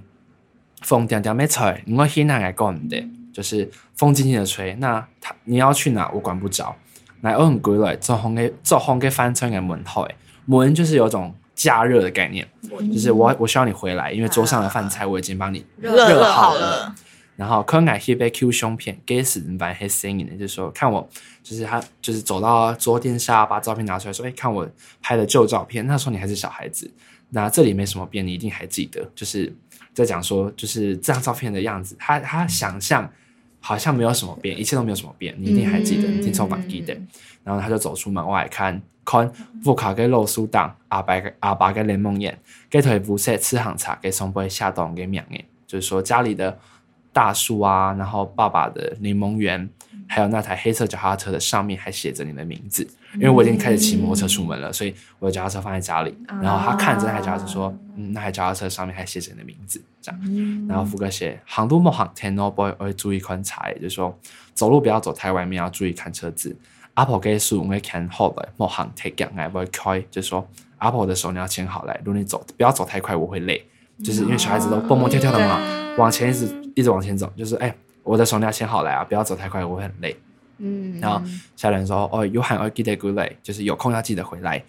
[0.82, 4.74] 风点点没吹，我现在来讲的，就是风轻轻的吹。
[4.80, 6.76] 那他你要去哪，我管不着。
[7.22, 12.48] 来，我很归来，做风给做风给翻穿给门头，诶，门就是有种加热的概念，
[12.92, 16.96] 就是我我需要你回来，因为桌上的饭菜我已经帮你热热好好了，
[17.36, 21.08] 然后可爱黑被 Q 胸片，给死人版黑声音的，就是说看我，
[21.44, 24.68] 就是他就是走到桌垫下，把照片拿出来说，哎，看我
[25.04, 26.92] 拍的旧照片，那时候你还是小孩子，
[27.30, 29.56] 那这里没什么变，你一定还记得，就是
[29.94, 33.08] 在讲说，就是这张照片的样子，他他想象
[33.60, 36.98] 好像没有什么变，一切都没有什么变，你一定还记得，嗯你听从版记得。
[37.44, 39.32] 然后他就走出门外看，看
[39.64, 42.38] 副卡跟肉酥档，阿白跟阿爸跟雷梦雁，
[42.70, 46.58] 给腿不是吃行茶，给松杯下冻给မြန်诶，就是说家里的
[47.12, 49.70] 大树啊，然后爸爸的柠檬园，
[50.08, 60.68] 还有那台黑色脚踏车的上面还写着你的名字，因为我已经开始骑摩托车出门了，所以我的脚踏车放在家里，然后他看着那台脚踏车说，嗯，那台脚踏车上面还写着你的名字，这样。
[60.70, 64.18] 然后副歌写行路莫行 ten no boy 我会注意观察，也就是说
[64.54, 66.56] 走路不要走太外面，要注意看车子。
[67.02, 73.66] Apple 给数我会看后来莫行 take 两来不会开，就是说 Apple 的手你要牵好来，如果你走不要走太快，我会累，
[74.04, 75.60] 就是因为小孩子都蹦蹦跳跳的嘛，
[75.98, 80.16] 往前一直一直往前走，就是哎，我的手你要牵好来啊，不要走太快，我会很累。
[80.60, 81.20] 嗯，然后
[81.56, 84.64] 下人说：“哦，有喊要记得归来，就是有空要记得回来。”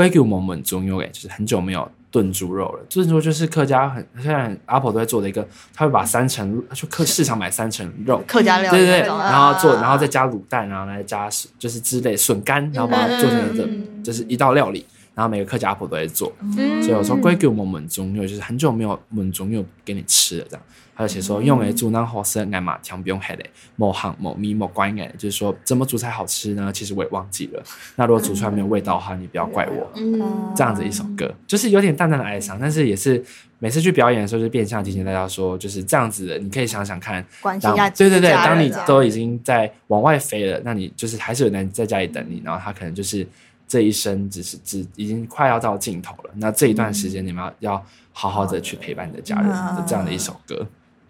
[0.00, 2.80] 龟给我们稳中有诶，就是很久没有炖猪肉了。
[2.88, 14.84] 炖猪肉就是客家很现在 Apple 都在做的一个，他会把三层去客市场买三层肉，客家料对对对，然后做，然后再加卤蛋，然后来加就是之类笋干，然后把它做成一个嗯就是一道料理。
[15.20, 20.62] 然后每个客家 Apple 都在做，嗯所以我说龟给我们稳中药，就是很久没有稳中药给你吃了这样。
[20.96, 26.72] 他就写说用诶煮那好吃爱嘛，强不用黑嘞，某行某咪某关诶，就是说怎么煮才好吃呢？
[26.72, 27.62] 其实我也忘记了。
[27.96, 29.90] 那如果煮出来没有味道的话，你不要怪我。
[29.96, 30.20] 嗯
[30.56, 33.22] 这样子一首歌，就是有点淡淡的哀伤，但是也是
[33.58, 36.38] 每次去表演的时候，就变相提醒大家说，就是这样子的。
[36.38, 43.26] 你可以想想看，当关心一下对对对，当你啊都已经在往外飞了，那你就是还是有人在家里等你，然后他可能就是
[43.70, 46.30] 这一生只是只已经快要到尽头了。
[46.34, 50.66] 那这一段时间，你们要要好好的去陪伴你的家人嗯的这样的一首歌。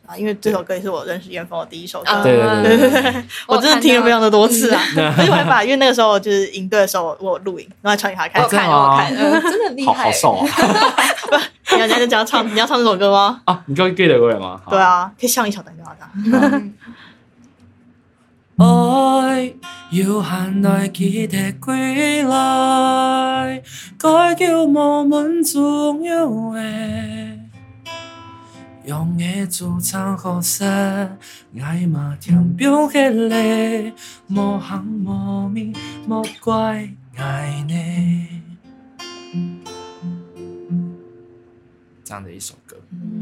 [0.06, 8.48] 啊，因为这首歌也是我认识燕峰的第一首歌，啊对对对对对对我真的听了非常的多次啊，嗯而且我还把，因为那个时候就是营队的时候，我有录影，然后还传给他看我。
[8.48, 10.46] 看 真的吗我看，嗯真的厉害，好好瘦啊！
[11.72, 13.40] 你要你要讲唱，你要唱这首歌吗？
[13.46, 14.60] 啊，你刚刚 get 得过来吗？
[14.64, 16.62] 好对，啊，可以唱一小段就好了。
[18.62, 19.54] 爱
[19.90, 23.62] 要限來記得歸來，
[23.96, 27.38] 該叫我們重要嘅。
[28.84, 31.16] 用嘅主唱好聲，
[31.58, 33.94] 愛嘛甜表嘅咧，
[34.28, 35.72] 莫行莫面
[36.06, 38.40] 莫怪愛呢。
[42.10, 42.76] 这样的一首歌，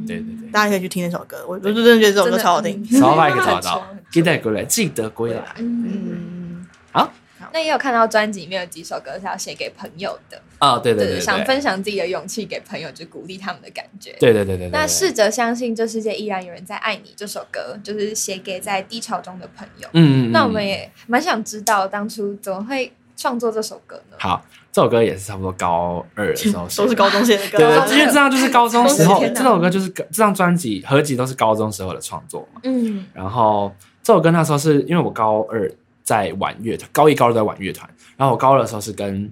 [0.06, 0.50] 对对对。
[0.50, 2.82] 大家可以去听那首歌，我我就真的觉得这首歌超好听。
[2.86, 5.44] 扫把可以找得到，记得归来，记得归来。
[5.58, 7.12] 嗯，好，
[7.52, 14.16] 那也有看到专辑里面有几首歌是要写给朋友的，啊，对对对对，想分享自己的勇气给朋友，就鼓励他们的感觉。
[14.18, 14.70] 对对对对对。
[14.70, 19.88] 那试着相信这世界依然有人在爱你这首歌，就是写给在低潮中的朋友。
[19.92, 24.16] 嗯，嗯嗯，那我们也蛮想知道，当初怎么会创作这首歌呢？
[24.18, 24.42] 好，
[24.78, 32.60] 这首歌也是差不多高二的时候，都是高中写的歌，对对， 因为这张就是高中时候，这首歌就是这张专辑合集都是高中时候的创作嘛。
[32.62, 35.68] 嗯然后这首歌那时候是因为我高二
[36.04, 39.28] 在玩乐团，高一高二都在玩乐团，然后我高二的时候是跟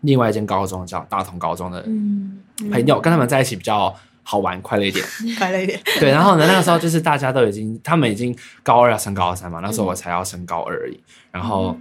[0.00, 5.04] 另外一间高中叫大同高中的嗯朋友，跟他们在一起比较好玩快乐一点。
[5.36, 5.78] 快乐一点。
[6.00, 10.98] 对，然后呢，那个时候就是大家都已经，他们已经高二要升高三嘛，那时候我才要升高二而已。
[11.30, 11.76] 然后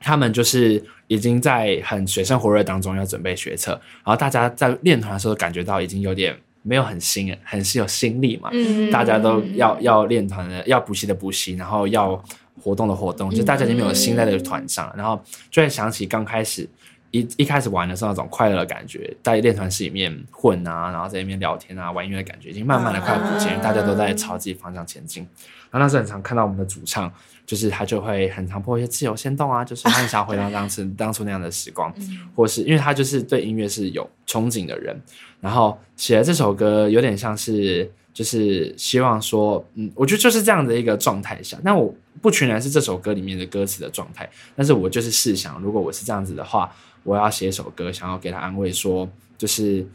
[0.00, 12.22] 他们就是已经在很水深火热当中要准备学测，然后大家在练团的时候感觉到已经有点没有很新，很是有心力嘛，嗯大家都要要练团的，要补习的补习，然后要
[12.62, 16.68] 活动的活动，就大家已经没有心在这个团上了，然后就会想起刚开始。
[17.10, 25.22] 一一开始玩的时候那种快乐的感觉，在练团室里面混啊，然后在里面聊天啊、玩音乐的感觉，已经慢慢的快不见，大家都在朝自己方向前进。
[25.70, 27.08] 然后那时候很常看到我们的主唱，
[27.46, 31.92] 就是他就会很常播一些自由先动啊，就是他很想回到当时 当初那样的时光，
[32.34, 34.98] 或是因为他就是对音乐是有憧憬的人，
[35.40, 49.86] 然后写了这首歌有点像是就是希望说，嗯，我觉得就是这样的一个状态下，那我不全然是这首歌里面的歌词的状态，但是我就是试想，如果我是这样子的话，我要写一首歌，想要给他安慰说，就是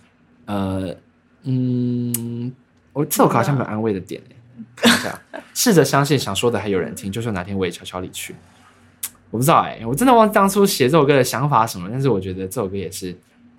[0.45, 0.93] 呃
[1.43, 2.53] 嗯，
[2.93, 4.35] 我这首歌好像没有安慰的点诶、
[5.53, 8.35] 试着相信想说的还有人听，就算哪天我也悄悄离去。
[9.31, 13.15] 我不知道哎、我真的忘记当初写这首歌的想法什么，但是我觉得这首歌也是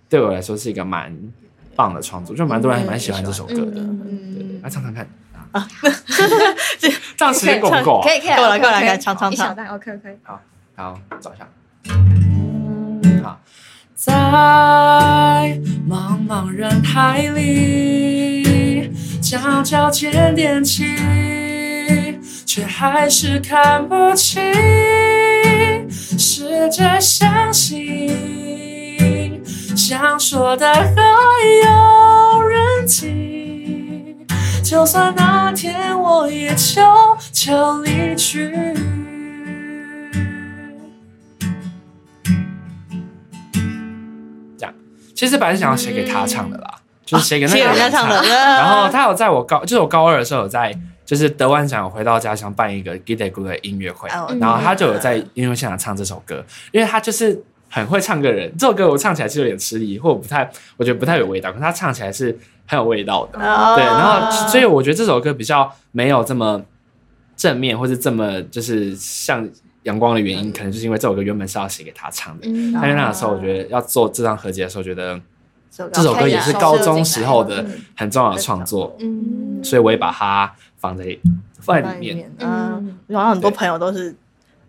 [0.09, 1.17] 对我来说是一个蛮
[1.77, 3.81] 棒的创作，就蛮多人还蛮喜欢这首歌的。
[3.81, 4.01] 嗯
[4.35, 5.09] 对对，来唱唱看
[5.53, 5.69] 啊，
[7.17, 8.03] 这样时间够不够啊？
[8.03, 10.19] 可以可以啊，够了够了来唱唱唱一小段 OK OK。
[10.25, 10.41] 好
[10.75, 11.49] 好，找一下。
[13.23, 13.41] 好，
[14.03, 14.11] 在
[15.87, 20.87] 茫茫人海里，角角尖踮起，
[22.47, 24.41] 却还是看不清。
[25.91, 29.43] 试着相信，
[29.77, 30.83] 想说的还
[31.67, 34.17] 有人听。
[34.63, 38.51] 就算那天我也悄悄离去。
[45.21, 58.51] 其实本来是想要写给他唱的啦，就是写给那个人家唱的然后他有在我高，就是我高二的时候有在，就是得完奖回到家乡办一个 g i t a g o 的音乐会，哦然后他就有在音乐现场唱这首歌，因为他就是很会唱歌的人。
[58.57, 63.39] 这首歌我唱起来是有点吃力，或者不太，我觉得不太有味道，可是他唱起来是很有味道的。
[63.39, 66.63] 哦对，然后所以我觉得这首歌比较没有这么
[67.37, 69.47] 正面，或是这么就是像
[69.85, 72.47] 阳光的原因，可能就是因为这首歌原本是要写给他唱的。
[72.47, 72.73] 嗯。
[72.75, 75.21] 但是那个时候，我觉得要做这张合集的时候，觉得
[75.71, 77.81] 这这首歌也是高中时候的嗯。
[77.97, 79.63] 很重要的创作，嗯。
[79.65, 81.19] 所以我也把它放在
[81.61, 82.31] 放在里面。
[82.39, 84.15] 嗯，我好像很多朋友都是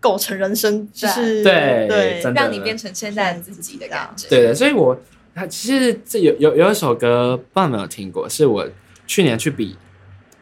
[0.00, 1.86] 构成人生，就是对。
[1.88, 4.28] 对让你变成现在自己的感觉。
[4.28, 4.98] 对的，所以我
[5.34, 8.66] 它其实这有有有一首歌，不知道有没有听过，是我
[9.06, 9.76] 去年去比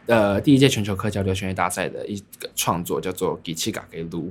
[0.06, 4.28] 呃第一届全球客家流行乐大赛的一个创作，叫做《给气嘎给撸》。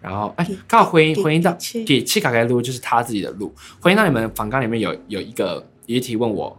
[0.00, 3.54] 然后哎，刚好回应回应到给气给气嘎给撸，就是他自己的路。
[3.80, 6.56] 回应到你们访纲里面有有一个一题问我，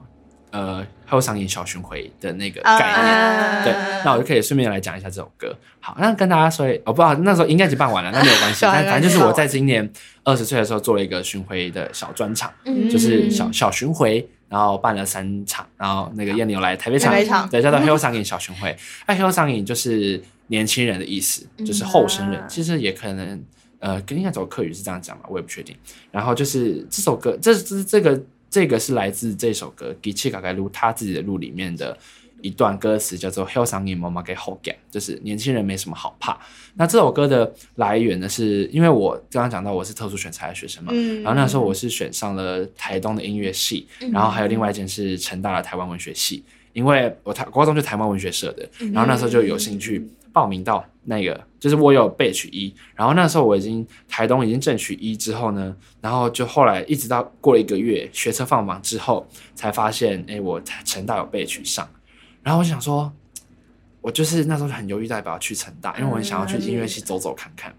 [0.51, 3.15] 呃，后上演小巡回的那个概念。
[3.15, 3.73] 啊对，
[4.05, 5.55] 那我就可以顺便来讲一下这首歌。
[5.79, 8.61] 好，那跟大家说，我、不知道那时候应该已经办完了，那没有关系。
[8.67, 9.89] 但反正就是我在今年
[10.23, 18.75] 二十岁的时候做了一个巡回的小专场，嗯就是小小巡回，然后办了三场，然后那个燕牛来台北场，台北场对，叫做 Hill 上瘾小巡回。
[19.07, 23.43] 那 Hill 上瘾就是年轻人的意思，就是后生人，嗯其实也可能
[23.79, 25.75] 呃，跟应该走客语是这样讲吧，我也不确定。
[26.11, 31.97] 然后就是这首歌，这这这个这个是来自这首歌《给气嘎嘎路》他自己的路里面的
[32.41, 36.37] 一段歌词，叫做 “Hell 上瘾妈妈给后感”，就是年轻人没什么好怕。
[36.75, 41.21] 那这首歌的来源呢，是因为我刚刚讲到我是特殊选材的学生嘛，嗯。
[41.21, 61.87] 然后那时候我是选上了台东的音乐系，然后还有另外一间是成大的台湾文学系，因为我台高中就台湾文学社的，然后那时候就有兴趣报名到那个，就是我有被取一，然后那时候我已经台东已经正取一之后呢，然后就后来一直到过了一个月学车放榜之后，才发现哎我成大有被取上，
[62.43, 63.11] 然后我想说，
[64.01, 67.73] 我就是那时候很犹豫到底要不要去成大，因为我很想要去音乐系走走看看。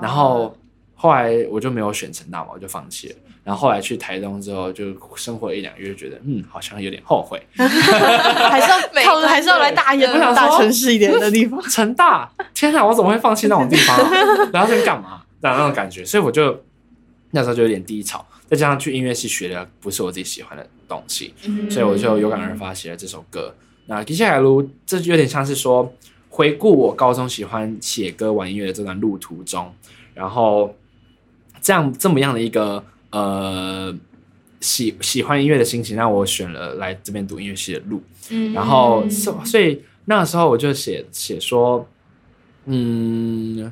[0.00, 0.56] 然后
[0.94, 3.16] 后来我就没有选成大嘛，我就放弃了。
[3.44, 7.40] 然后后来去台东之后，就生活一两个月，觉得嗯，好像有点后悔。
[7.54, 11.60] 还是要 靠，还是要来大一点我想大城市一点的地方。
[11.68, 14.10] 成大，天哪，我怎么会放弃那种地方、啊？
[14.52, 15.22] 然后在干嘛？
[15.40, 16.58] 那那种感觉，所以我就
[17.32, 21.34] 那时候就有点低潮，再加上去音乐系学的不是我自己喜欢的东西，
[21.68, 23.54] 所以我就有感而发写了这首歌。
[23.86, 25.92] 那接下来如，这就有点像是说
[26.30, 29.70] 回顾我高中喜欢写歌、玩音乐的这段路途中，
[30.14, 30.74] 然后
[31.60, 32.82] 这样这么样的一个
[33.14, 33.94] 呃
[34.60, 38.02] 喜喜欢音乐的心情，让我选了来这边读音乐系的路。
[38.30, 41.86] 嗯然后所所以那个时候我就写写说，
[42.64, 43.70] 嗯，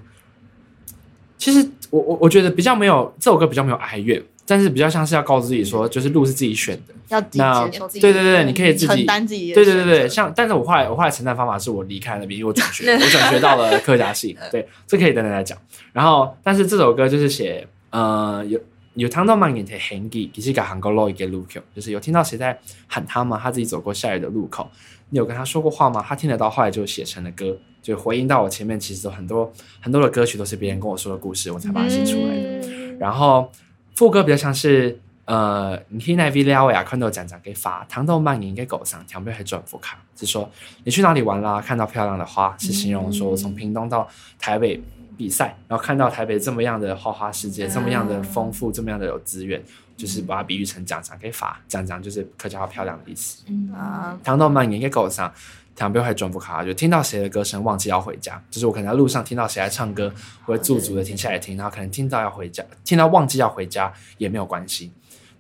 [1.36, 6.94] 其实我我我觉得比较没有这首歌比较没有哀怨，但是比较像是要告诉自己说，就是路是自己选的。
[7.08, 15.58] 要自己那对对对对，你可以自己承担自己对对对对，像但是我后来我后来承担方法是我离开那边，因为我转学， 我转学到了客家系，对，这可以等等来讲。
[15.92, 18.60] 然后，但是这首歌就是写呃有。
[18.94, 23.38] 有听到慢点的 hangy，其实给韩国路一个路口，就是有听到谁在喊他吗？
[23.42, 24.70] 他自己走过下雨的路口，
[25.10, 26.04] 你有跟他说过话吗？
[26.06, 32.96] 他听得到，后来就写成了歌，就回应到我前面其实很多很多的歌曲都是别人跟我说的故事，我才把它写出来的。
[32.98, 33.50] 然后
[33.94, 40.50] 副歌比较像是呃，你听那 V 了呀，看到讲讲给发，糖豆蔓延给狗上，条边还转副卡，是说
[40.84, 41.60] 你去哪里玩啦？
[41.60, 44.06] 看到漂亮的花，是形容说我从屏东到
[44.38, 44.82] 台北
[45.22, 49.62] 比赛，然后看到台北这么样的花花世界，这么样的丰富，这么样的有资源，
[49.96, 53.44] 就是把它比喻成讲讲给发，讲讲就是客家话漂亮的意思。
[53.72, 55.32] 啊，糖豆蔓延给狗上，
[55.76, 58.42] 糖边会转不卡，就听到谁的歌声，忘记要回家。
[58.50, 60.12] 就是我可能在路上听到谁在唱歌，
[60.46, 64.90] 我会驻足的停下来听，然后可能听到要回家，听到忘记要回家也没有关系。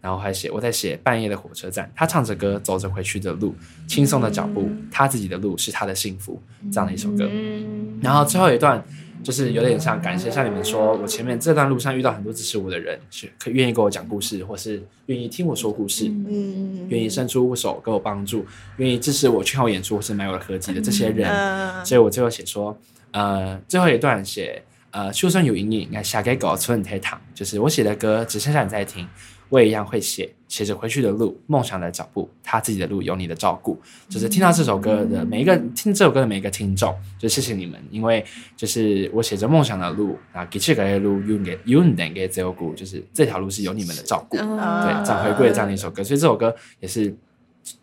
[0.00, 3.54] 然后还写我在写半夜的火车站，他唱着歌走着回去的路，
[3.86, 7.28] 轻松的脚步，他自己的路是他的幸福，这样的一首歌。
[7.30, 8.84] 嗯然后最后一段
[9.22, 18.44] 就是有点像感谢，像你们说，我前面这段路上遇到很多支持我的人，是可愿意跟我讲故事，或是愿意听我说故事，嗯，愿意伸出手给我帮助，
[18.78, 21.84] 愿意支持我去看我演出或是买我的合集的这些人，嗯。
[21.84, 22.76] 所以我最后写说，
[23.12, 29.06] 呃，最后一段写，呃，就算有阴影，那下给狗村太躺，就是我写的歌只剩下你在听，
[29.48, 38.22] 我也一样会写，写着回去的路，梦想的脚步，他自己的路有你的照顾，就是听到这首歌的每一个听这首歌的每一个听众，就谢谢你们，因为
[38.54, 44.82] 就是我写着梦想的路啊，给这个路有给有你给照顾，就是这条路是有你们的照顾，嗯。
[44.82, 47.16] 对，这样回归的这样的一首歌，所以这首歌也是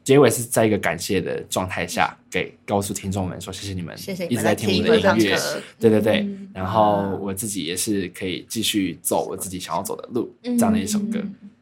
[0.04, 5.36] 结尾是在一个感谢的状态下，给告诉听众们说谢谢你们，谢谢你们一直在听我的音乐
[5.80, 11.20] 对对对，然后我自己也是可以继续走我自己想要走的路，这样的一首歌，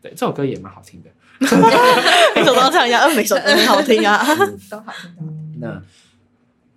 [0.07, 1.09] 对，这首歌也蛮好听的。
[2.35, 4.25] 每首都要唱一下，呃，每首都很好听啊。
[4.25, 4.83] 都好听到。
[5.59, 5.81] 那。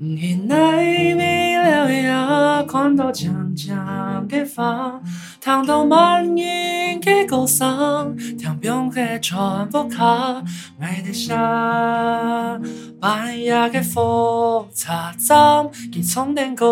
[0.02, 4.98] 你了呀，看到长长的花，
[5.42, 10.42] 糖豆蔓延嘅高山，天边嘅船不卡，
[10.80, 12.58] 爱的下，
[12.98, 16.66] 半夜嘅火车站，佢充電歌，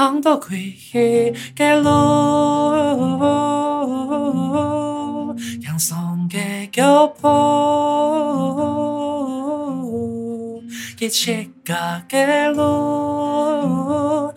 [0.00, 1.84] 行到開去嘅路，
[5.62, 7.28] 向上嘅腳步。
[10.98, 14.32] 一切家嘅路，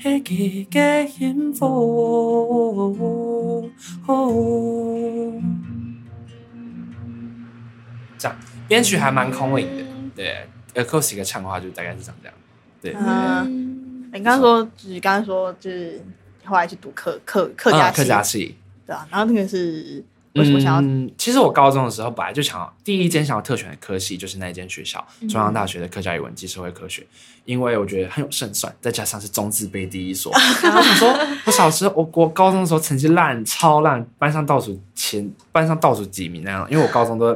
[0.00, 3.68] 係佢嘅幸福。
[8.16, 8.38] 这样
[8.68, 9.82] 编曲还蛮空灵的，
[10.14, 10.46] 对
[10.84, 12.34] ，acoustic 唱的话就大概是长这样，
[12.82, 13.55] 对，嗯，
[14.18, 16.02] 你刚刚说，就是刚刚说，就是
[16.44, 18.56] 后来去读客客客家客家系。
[18.86, 20.04] 对啊，然后那个是
[20.34, 20.80] 为什么想要？
[20.80, 27.04] 嗯，其实我高中的时候本来就想要第一间想要特选的科系就是那一间学校，嗯中央大学的客家语文暨社会科学，
[27.44, 30.32] 因为我觉得很有胜算，再加上是中字辈第一所。
[30.62, 31.08] 然后我想说，
[31.46, 37.26] 我小时候我我高中的时候成绩烂超烂，班上倒数前班上倒数几名那样，因为我高中都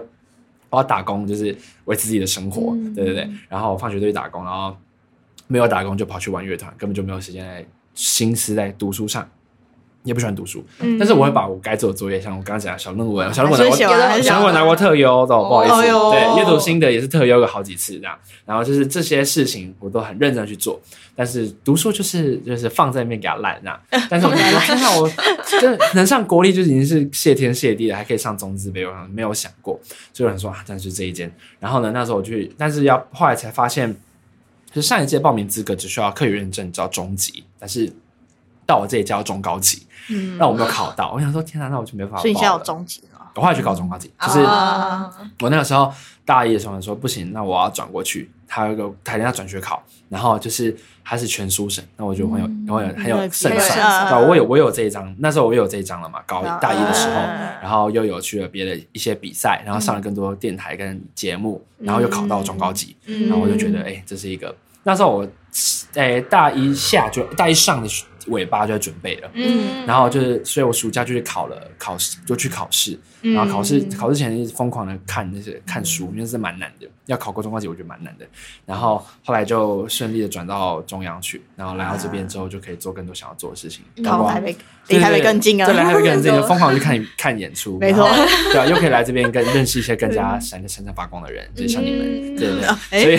[0.68, 1.56] 我要打工，就是
[1.86, 3.28] 维持自己的生活，嗯对对对。
[3.48, 4.76] 然后我放学都去打工，然后
[5.51, 7.62] 没有打工就跑去玩乐团，根本就没有时间来
[7.94, 9.28] 心思在读书上。
[10.03, 18.16] 也不喜欢读书，嗯但是我会把我该做的作业，像我刚刚讲的小论文，小论文拿过还是写完还是小论文拿过特优的，不好意思，哦对，阅读心得也是特优个好几次这样。
[18.46, 20.80] 然后就是这些事情我都很认真去做，
[21.14, 23.78] 但是读书就是就是放在那边给它烂这样。
[24.09, 25.07] 但是我觉得天哪，我
[25.61, 29.78] 真的能上国立就已经是谢天谢地了，还可以上中字辈，我没有想过，
[30.14, 31.30] 所以有人说啊，但是这一间。
[31.59, 33.94] 然后呢，那时候我去，但是要后来才发现，
[34.72, 37.92] 就是上一届报名资格只需要课余认证叫中级，但是
[38.66, 41.12] 到我这里要中高级， 嗯让我没有考到。
[41.12, 42.22] 我想说，天哪，那我就没办法报了。
[42.22, 43.30] 所以你现在有终极了。
[43.36, 45.08] 我后来去考中高级，就是啊
[45.40, 45.92] 我那个时候
[46.24, 54.18] 大一的时候说不行，那我要转过去，他有一个台大转学考，然后就是他是全书审，那我就很有很有很有胜算，胜对吧？
[54.18, 63.28] 我有我有这一张，那时候我有这一张了嘛，高嗯大一的时候，嗯然后又有去了别的一些比赛，然后上了更多电台跟节目，然后又考到中高级，嗯。
[63.28, 64.55] 然后我就觉得，哎、这是一个。
[64.82, 65.28] 那时候我，
[65.94, 67.88] 哎、大一下就大一上的
[68.30, 69.30] 尾巴就在准备了。
[69.34, 69.86] 嗯。
[69.86, 78.26] 然后就是，所以我暑假就去考了考试，就去考试，然后考试嗯考试前一直疯狂的看那些看书，因为是蛮难的，要考过中高级我觉得蛮难的。
[78.64, 84.56] 然后后来就顺利的转到中央去，然后来到这边之后就可以做更多想要做的事情，包括考台北，
[84.88, 85.66] 离台北更近啊。
[85.66, 85.74] 对，！
[85.74, 88.08] 离台北更近，就 疯狂去看看演出，没错。
[88.52, 92.36] 对啊，又可以来这边跟认识一些更加闪闪闪发光的人，就是像你们，嗯。
[92.36, 92.76] 对对哎。
[92.90, 93.16] 对，所以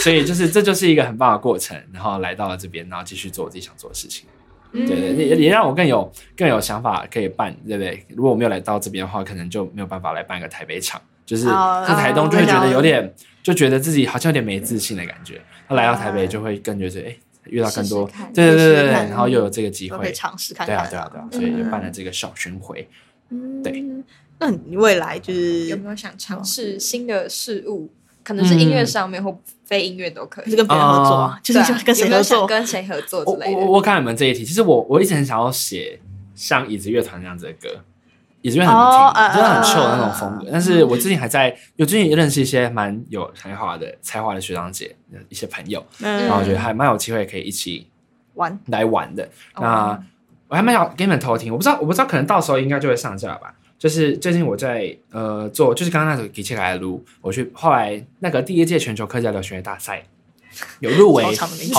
[0.00, 4.26] 所以就是这就是一个很棒的过程，然后来到了这边，然后继续做我自己想做的事情。
[4.72, 8.06] 对对，也也让我更有更有想法可以办，对不对？
[8.08, 15.40] 如果我没有来到这边的话，可能就没有办法来办一个台北场，就是哦在台东就会觉得哦有点，就觉得自己好像有点没自信的感觉。
[15.68, 20.76] 那来到台北就会更觉得，哎，遇到更多对对对对然后又有这个机会可以，尝试看看。
[20.76, 22.88] 对啊对啊对啊，所以就办了这个小巡回。
[23.64, 24.04] 对嗯，
[24.38, 27.92] 那你未来就是有没有想尝试新的事物？
[28.30, 30.50] 可能是音乐上面或非音乐都可以。
[30.50, 31.36] 是跟别人合作？
[31.42, 32.46] 就是跟谁合有没有想作？
[32.46, 33.58] 跟谁合作之类的。
[33.58, 35.98] 我我看你们这一题，其实我我一直很想要写
[36.36, 37.82] 像椅子乐团那样子的歌，
[38.42, 40.48] 椅子乐团很哦听，真的很呃 chill 的那种风格。
[40.52, 44.94] 但是我最近还在，有最近也认识一些蛮有才华的才华的学长姐，
[45.28, 47.88] 一些朋友，嗯然后我觉得还蛮有机会可以一起
[48.34, 49.24] 玩来玩的。
[49.56, 50.02] 哦那
[50.46, 53.54] 我还蛮想给你们偷听，我不知道，我不知道，可能到时候应该就会上架吧。
[53.80, 60.04] 就是最近我在呃做，就是刚刚那首《给切开的路》，我去后来那个第一届全球客家流行乐大赛
[60.80, 61.32] 有入围，好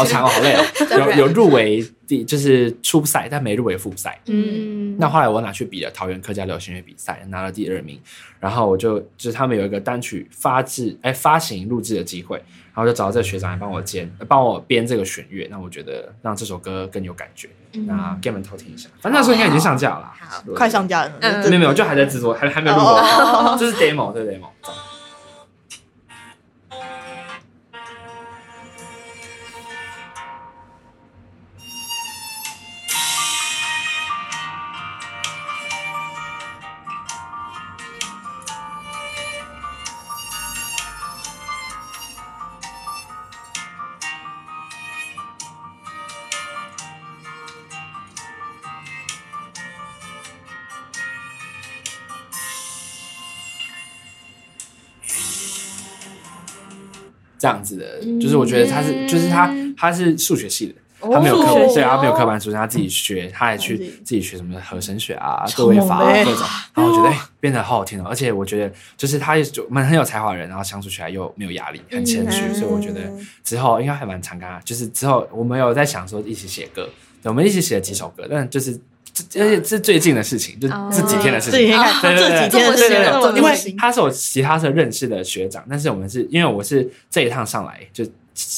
[0.04, 0.66] 长哦，好累哦，
[1.16, 4.20] 有有入围第就是初赛，但没入围复赛。
[4.26, 7.99] 嗯，那后来我拿去比了桃园客家流行乐比赛，拿了第二名。
[8.39, 12.38] 然后我就就是他们有一个单曲发制哎发行录制的机会，
[12.74, 17.47] 然后就找到这个学长来帮我监呃帮我编这个弦乐，那我觉得让这首歌更有感觉。
[17.88, 21.40] 那给你们偷听一下，反正那时候应该已经上架了啦，好快上架了，嗯。
[21.50, 23.58] 没有没有，就还在制作，还还没有录过，哦。
[23.60, 24.48] 这是 demo，这是 demo。
[58.52, 60.74] 觉得他是，就是他他是数学系的。
[61.12, 66.45] 他没有课数学，系对啊，没有课班出身，他自己学，他还去自己学什么和声学啊、超各位法啊各种，
[66.76, 73.02] 然后我觉得哎变得好好听哦，而且我觉得就是他也就蛮很有才华的人，然后相处起来又没有压力，很谦虚，嗯所以我觉得
[73.43, 76.88] 之后应该还蛮常跟他，就是之后我们有在想说一起写歌，
[77.24, 78.80] 我们一起写了几首歌，但就是
[79.28, 82.56] 这而且是最近的事情，就这几天的事情这几。
[82.56, 88.06] 天的事情，因为他是我其他是认识的学长，但是我们是因为我是这一趟上来就。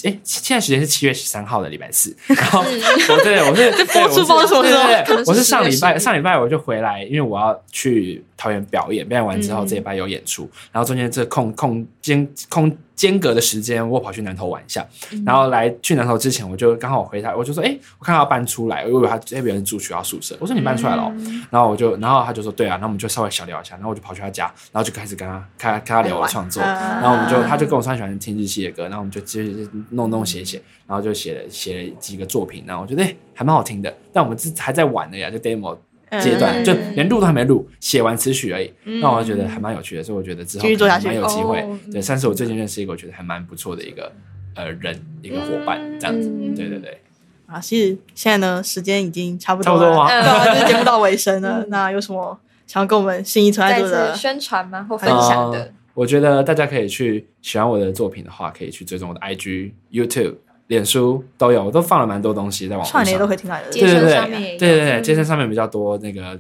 [0.03, 14.85] 哎，现在时间是七月十三号的礼拜四， 然后我对我 是我是上礼拜上礼拜我就回来，因为我要去桃园表演，表演完之后嗯这礼拜有演出，然后中间这空空间空间隔的时间，我跑去南头玩一下，
[15.25, 21.15] 然后来去南头之前，我就刚好回他，我就说，哎，我看到要搬出来，我以为他这边人住学校宿舍，我说你搬出来了哦，
[21.49, 35.77] 然后我就，然后他就说对啊，然后我们就稍微小聊一下，然后我就跑去他家，然后就开始跟他跟他跟他聊我的创作，嗯然后我们就他就跟我说他喜欢听日系的歌，然后我们就接着弄弄写写，然后就写了写了几个作品，然后我觉得哎还蛮好听的，但我们这还在玩的呀，就 demo
[36.21, 41.07] 阶段，嗯就连录都还没录，写完词曲而已，那我就觉得还蛮有趣的，所以我觉得之后继续做下去。
[41.07, 41.59] 蛮有机会。
[41.61, 44.11] 哦，对，算是我最近认识一个我觉得还蛮不错的一个
[44.55, 46.53] 呃人一个伙伴这样子，嗯。
[46.55, 47.01] 对对对，
[47.45, 51.65] 啊，其实现在呢，时间已经差不多差不多吗了，对啊， 就是节目到尾声了。
[51.69, 52.37] 那有什么
[52.67, 54.13] 想要跟我们新一存在的？
[54.13, 54.85] 次宣传吗？
[54.89, 55.59] 或分享的？
[55.59, 55.69] 呃？
[55.93, 60.35] 我觉得大家可以去喜欢我的作品的话，可以去追踪我的 IG、YouTube、
[60.67, 63.19] 脸书都有，我都放了蛮多东西在网上串联上。
[63.21, 66.39] 都可以听到你的对对对对对对，嗯健身上面比较多那个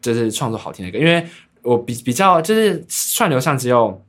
[0.00, 1.26] 就是创作好听的歌，因为
[1.62, 4.02] 我比比较就是串流上只有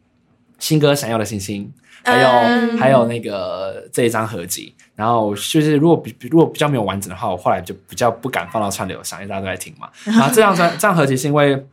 [0.59, 1.71] 新歌《闪耀的星星》，
[2.11, 4.73] 还有、嗯还有那个这一张合集。
[4.95, 9.89] 然后就是如果比如果比较没有完整的话，我后来就比较不敢放到串流上，因为大家都在听嘛。
[10.05, 11.65] 然后这张专这张合集是因为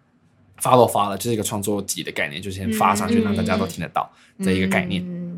[0.57, 4.11] 发都发了，就是一个创作集的概念，就先发上去，嗯让大家都听得到
[4.43, 5.03] 这一个概念。
[5.07, 5.30] 嗯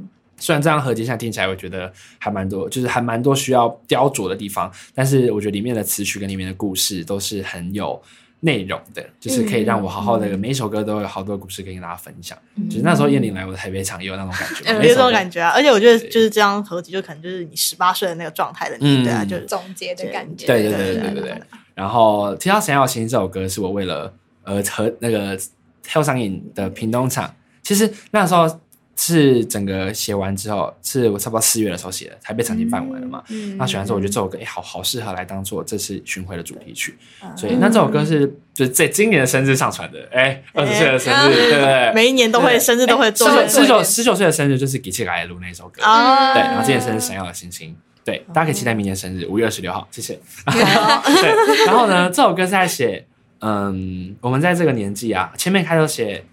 [0.43, 8.03] 虽然这张合集现在听起来，我觉得还蛮多，就是还蛮多需要雕琢的地方，但是我觉得里面的词曲跟里面的故事都是很有
[8.40, 12.36] 内容的，就是可以让我好好的、每一首歌都有好多故事可以跟大家分享。
[12.68, 20.47] 就是那时候燕玲来我的台北场也有那种感觉， 嗯有这种感觉啊，而且我觉得就是这张合集，就可能就是你十八岁的那个状态的你，嗯对啊，就是总结的感觉。
[20.47, 21.43] 对对对对对对对。
[21.74, 24.12] 然后提到《闪耀星》这首歌，是我为了
[24.43, 25.38] 呃和那个
[25.82, 27.32] 跳上瘾的屏东场，
[27.62, 28.61] 其实那时候
[29.05, 33.21] 是整个写完之后，是我差不多四月的时候写的，才被曾经办完了嘛。
[33.31, 37.37] 嗯那写完之后，我觉得这首歌哎、好好适合来当做这次巡回的主题曲，嗯。
[37.37, 41.93] 所以那这首歌是就是在今年的生日上传的，哎、二十岁的生日，对不对？
[41.93, 47.75] 每一年都会生日都会做十九十九十九岁的生日就是给切来录那首歌，啊，对，然后今年生日闪耀的星星，
[48.05, 50.15] 对，大家可以期待明年生日五月二十六号，谢谢。
[50.47, 53.05] 对，然后呢，这首歌是在写，
[53.41, 56.25] 嗯，我们在这个年纪啊，前面开头写，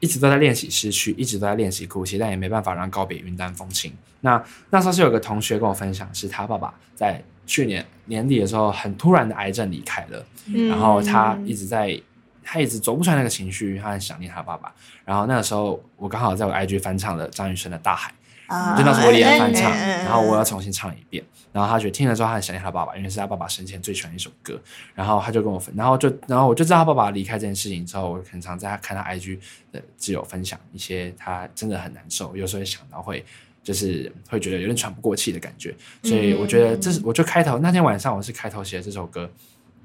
[0.00, 3.92] 一直都在练习失去，一直都在练习哭泣，但也没办法让告别云淡风轻。
[4.20, 12.00] 那那时候是有个同学跟我分享，是他爸爸在去年年底的时候，很突然的癌症离开了，嗯然后他一直在，
[12.42, 14.72] 他一直走不出来那个情绪，他很想念他爸爸。
[15.04, 18.10] 然后那个时候，我刚好在我 IG 翻唱了张雨生的《大海》。
[18.48, 21.22] 啊就那时候我也翻唱，然后我要重新唱一遍，
[21.52, 24.60] 然后他觉得听了之后他很想念他爸爸，因为是他爸爸生前最喜欢的一首歌，
[24.94, 29.38] 然后他就跟我分，然后就然后我就知道他爸爸离开这件事情之后，我很常在他看他 IG
[29.70, 33.24] 的自由分享一些他真的很难受，有时候会想到会
[33.62, 39.30] 就是会觉得有点喘不过气的感觉，所以我觉得这是我就开头那天晚上我是开头写的这首歌，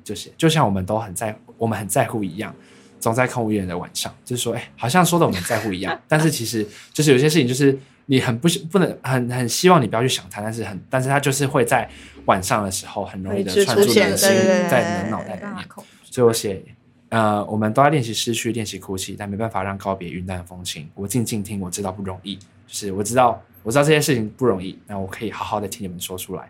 [0.03, 2.55] 就写就像我们都很在我们很在乎一样。
[2.99, 11.89] 总在空无一人的晚上，就是说，哎、好像说的我们在乎一样，但是其实就是有些事情，就是你很不不能很很希望你不要去想它，但是很，但是它就是会在
[12.25, 14.29] 晚上的时候很容易的会串出出现你的心
[14.69, 15.65] 在你的脑袋里面。
[16.03, 16.61] 所以我写，
[17.09, 20.87] 呃，我们都在练习失去，练习哭泣，但没办法让告别云淡风轻。
[20.93, 26.49] 我静静听，我知道不容易，就是我知道，我知道这些事情不容易，那我可以好好的听你们说出来。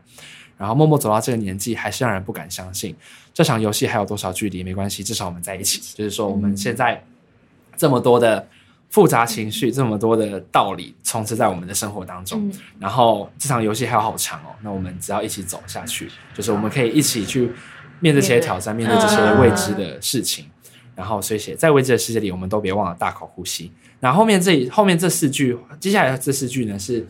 [0.58, 2.96] 然后默默走到这个年纪，还是让人不敢相信
[3.34, 4.64] 这场游戏还有多少距离？
[4.64, 5.82] 没关系，至少我们在一起。
[5.96, 7.04] 就是说，我们现在
[7.76, 8.48] 这么多的
[8.94, 12.48] 复杂情绪，这么多的道理充斥在我们的生活当中。
[12.80, 17.52] 然后这场游戏还有好长哦，那我们只要一起走下去，就是我们可以一起去
[18.00, 20.46] 面对这些挑战，面对这些未知的事情。
[20.96, 23.72] 然后，所以写在未知的世界里，我们都别忘了大口呼吸。
[24.00, 27.08] 然后后面这里后面这四句，接下来这四句呢是。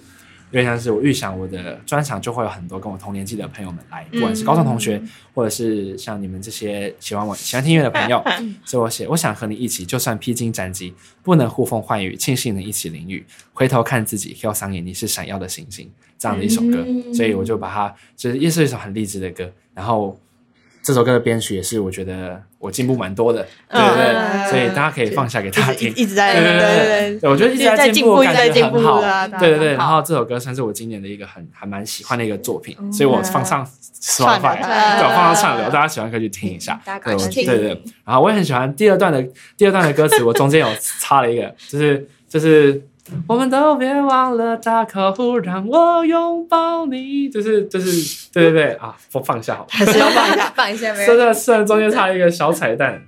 [0.53, 5.01] 有点像是我预想我的专场就会有很多跟我同年纪的朋友们来，不管是高中同学，
[5.33, 8.23] 或者是像你们这些喜欢我喜欢听音乐的朋友，
[8.63, 10.93] 所以我写我想和你一起，就算披荆斩棘，
[11.23, 13.25] 不能呼风唤雨，庆幸能一起淋雨。
[13.51, 15.89] 回头看自己，要桑眼，你是闪耀的星星，
[16.19, 16.85] 这样的一首歌，
[17.15, 19.51] 所以我就把它就是也是一首很励志的歌。
[19.73, 20.15] 然后
[20.83, 25.89] 这首歌的编曲也是我觉得我进步蛮多的，对对对，嗯所以大家可以放下给大家听。
[25.95, 29.01] 一直在对对对我觉得一直在进步，一直在进步感觉很好。
[29.01, 33.65] 啊对对对，然后这首歌算是我今年的一个很还蛮喜欢的一个作品，所以我放上
[34.01, 36.79] Spotify，串对，我放上串流，大家喜欢可以去听一下。
[36.83, 39.23] 大家对对，然后我也很喜欢第二段的
[39.55, 40.67] 第二段的歌词，我中间有
[40.99, 42.81] 插了一个，就是就是。
[43.27, 47.27] 我们都别忘了大客户，让我拥抱你。
[47.29, 49.67] 就是就是，对对对啊，放放下好了。
[49.69, 50.53] 还是要放一下。
[50.55, 51.27] 放一下没真人。
[51.27, 53.01] 的虽然中间差一个小彩蛋，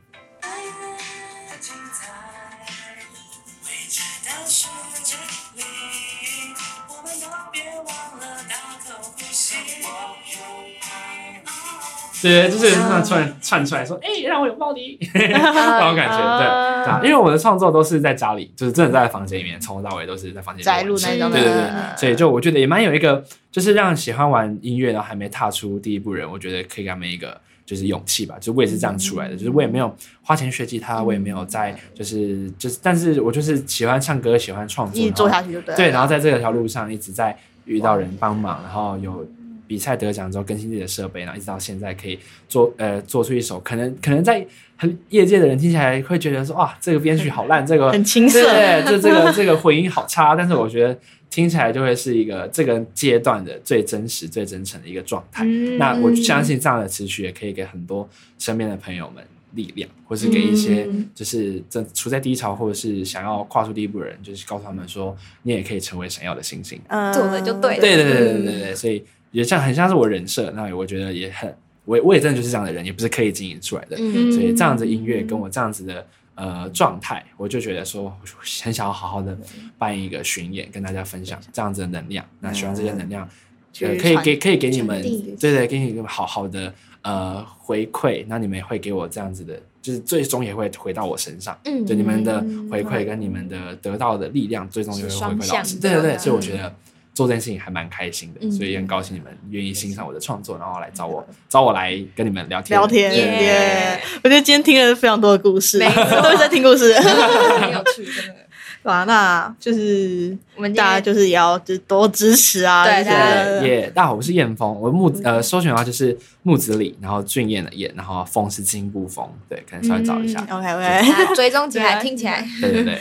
[12.26, 16.46] 对，就是突然突然窜出来说，哎、让我拥抱你， 那种感觉，对，
[16.86, 21.32] 对啊，因为我的创作都是在家里，就是真的在房间里面，从头到尾都是在房间里宅录完成那种。
[21.32, 21.98] 对对对，嗯。
[21.98, 35.76] 所以就我觉得也蛮有一个，就是让喜欢玩音乐然后还没踏出第一步人，我觉得可以给他们一个就是勇气吧，就是我也是这样出来的，就是我也没有花钱学吉他，我也没有在就是就是，但是我就是喜欢唱歌，喜欢创作，一直做下去就对。
[35.76, 39.26] 对，然后在这条路上一直在遇到人帮忙，然后有
[39.68, 44.46] 比赛得奖之后更新自己的设备，然后一直到现在可以做呃做出一首可能可能在
[44.78, 50.98] 很业界的人听起来会觉得说哇这个编曲好烂，这个很青涩对，这这个这个回音好差，但是我觉得
[51.30, 55.44] 听起来就会是一个这个阶段的最真实、最真诚的一个状态。
[55.46, 58.08] 嗯那我相信这样的词曲也可以给很多
[58.38, 66.80] 身边的朋友们力量，或是给一些嗯就是正处在低潮或者是想要跨出第一步的人，就是告诉他们说，你也可以成为闪耀的星星。
[66.88, 69.04] 嗯做了就对了对对对对对对对，所以
[69.36, 73.98] 也像很像是我人设，那我觉得也很，我也我也真的就是这样的人，也不是刻意经营出来的。
[74.00, 74.32] 嗯。
[74.32, 78.16] 所以这样子音乐跟我这样子的呃状态，我就觉得说
[78.64, 79.38] 很想要好好的
[79.78, 82.26] 办一个巡演，跟大家分享这样子的能量。
[82.40, 83.28] 那希望这些能量，
[83.74, 85.02] 去呃，可以给可以给你们，
[85.38, 91.58] 对对，给你一个好好的呃回馈，那你们也会给我这样子的，就是最终也会回到我身上。
[91.66, 91.86] 嗯。
[91.86, 92.40] 就你们的
[92.72, 96.74] 回馈跟你们的得到的力量，最终也会回馈到对对对，嗯所以我觉得
[97.16, 104.02] 做这件事情还蛮开心的，嗯所以也很高兴你们愿意欣赏我的创作，然后来找我找我来跟你们聊天聊天对对对耶！
[104.24, 106.94] 我觉得今天听了非常多的故事，没错 都是在听故事。
[107.00, 108.36] 很有趣，真的。
[108.84, 109.04] 对吧？
[109.06, 113.92] 那就是我们大家就是也要就是多支持啊，对就是大家对，耶！
[113.96, 120.40] 大家好，我是燕峰，我木呃搜寻的话就是木子李，然后俊彦的彦，然后风是金步风，对，可能稍微找一下。
[120.52, 122.48] OK OK，啊追踪起来， 听起来。
[122.62, 123.00] 对对对，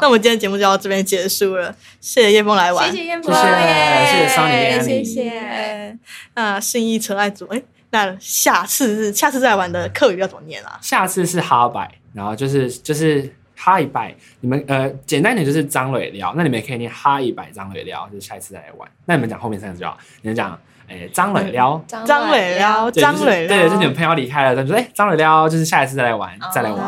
[0.00, 5.98] 那我们今天节目就到这边结束了，谢谢叶峰来玩，谢谢燕波，谢谢谢谢 Sunny 耶 Annie 谢谢。
[6.34, 10.78] 那信义纯爱组，哎，那下次是下次再玩的课语要怎么念啊？
[10.80, 18.88] 下次是哈拜，然后就是就是哈一拜，你们呃简单点就是张磊聊，那你们也可以念哈一拜张磊聊，就是下一次再来玩。
[19.04, 21.82] 那你们讲后面三个就好，你们讲诶张磊撩。
[21.86, 26.80] 张磊撩，张磊撩，对，就是你们朋友离开了，他们说：“哎，张磊撩，就是下一次再来玩，再来玩。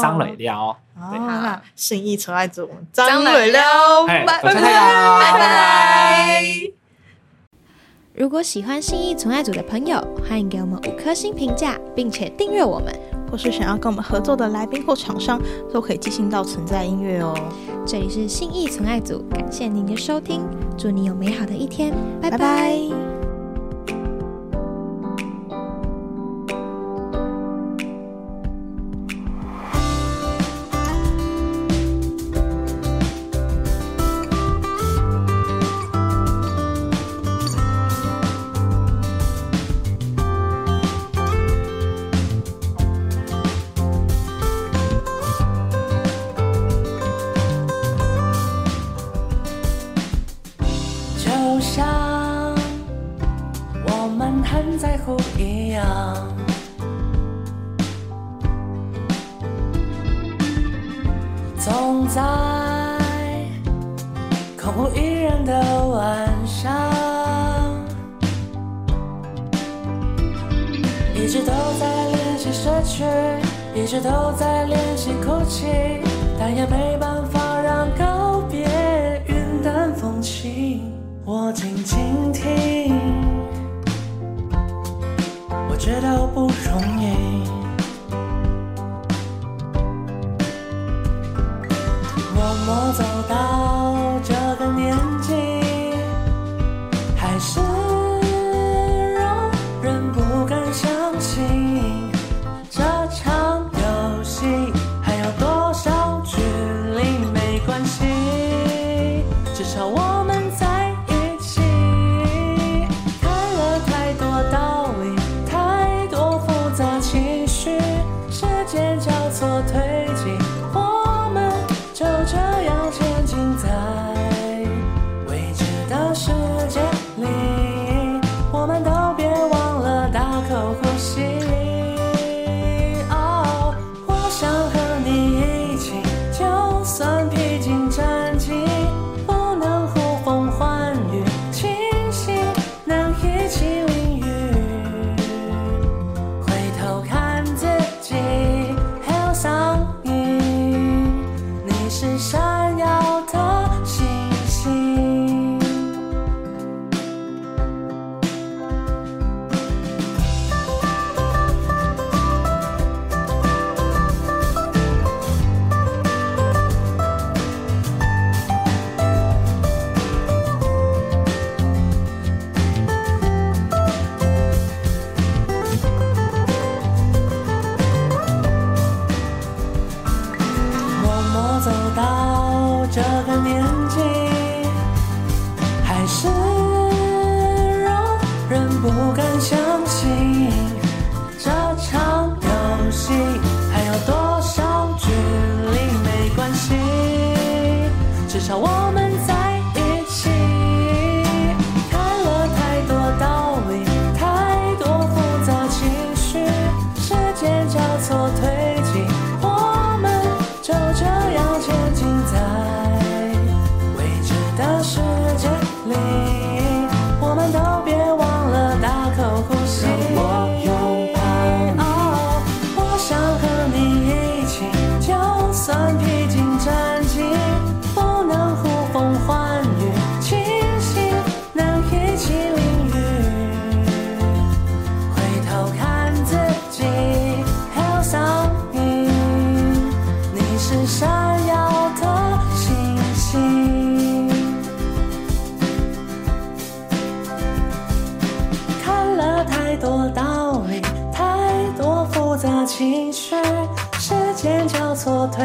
[0.00, 0.76] 张磊撩，哦，
[1.10, 6.42] 对那信义纯爱组，张张磊磊撩撩，哎，拜我是太阳，拜拜。
[8.14, 12.94] 如果喜欢信义存爱组的朋友，欢迎给我们五颗星评价，并且订阅我们。
[13.28, 15.42] 或是想要跟我们合作的来宾或厂商，
[15.72, 17.34] 都可以寄信到存在音乐哦。
[17.84, 21.92] 这里是信义存爱组，感谢您的收听，祝你有美好的一天，
[22.22, 23.15] 拜拜拜拜。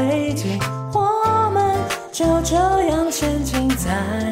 [0.02, 0.60] 错推进，
[0.93, 1.76] 我们
[2.12, 4.30] 就这样前进在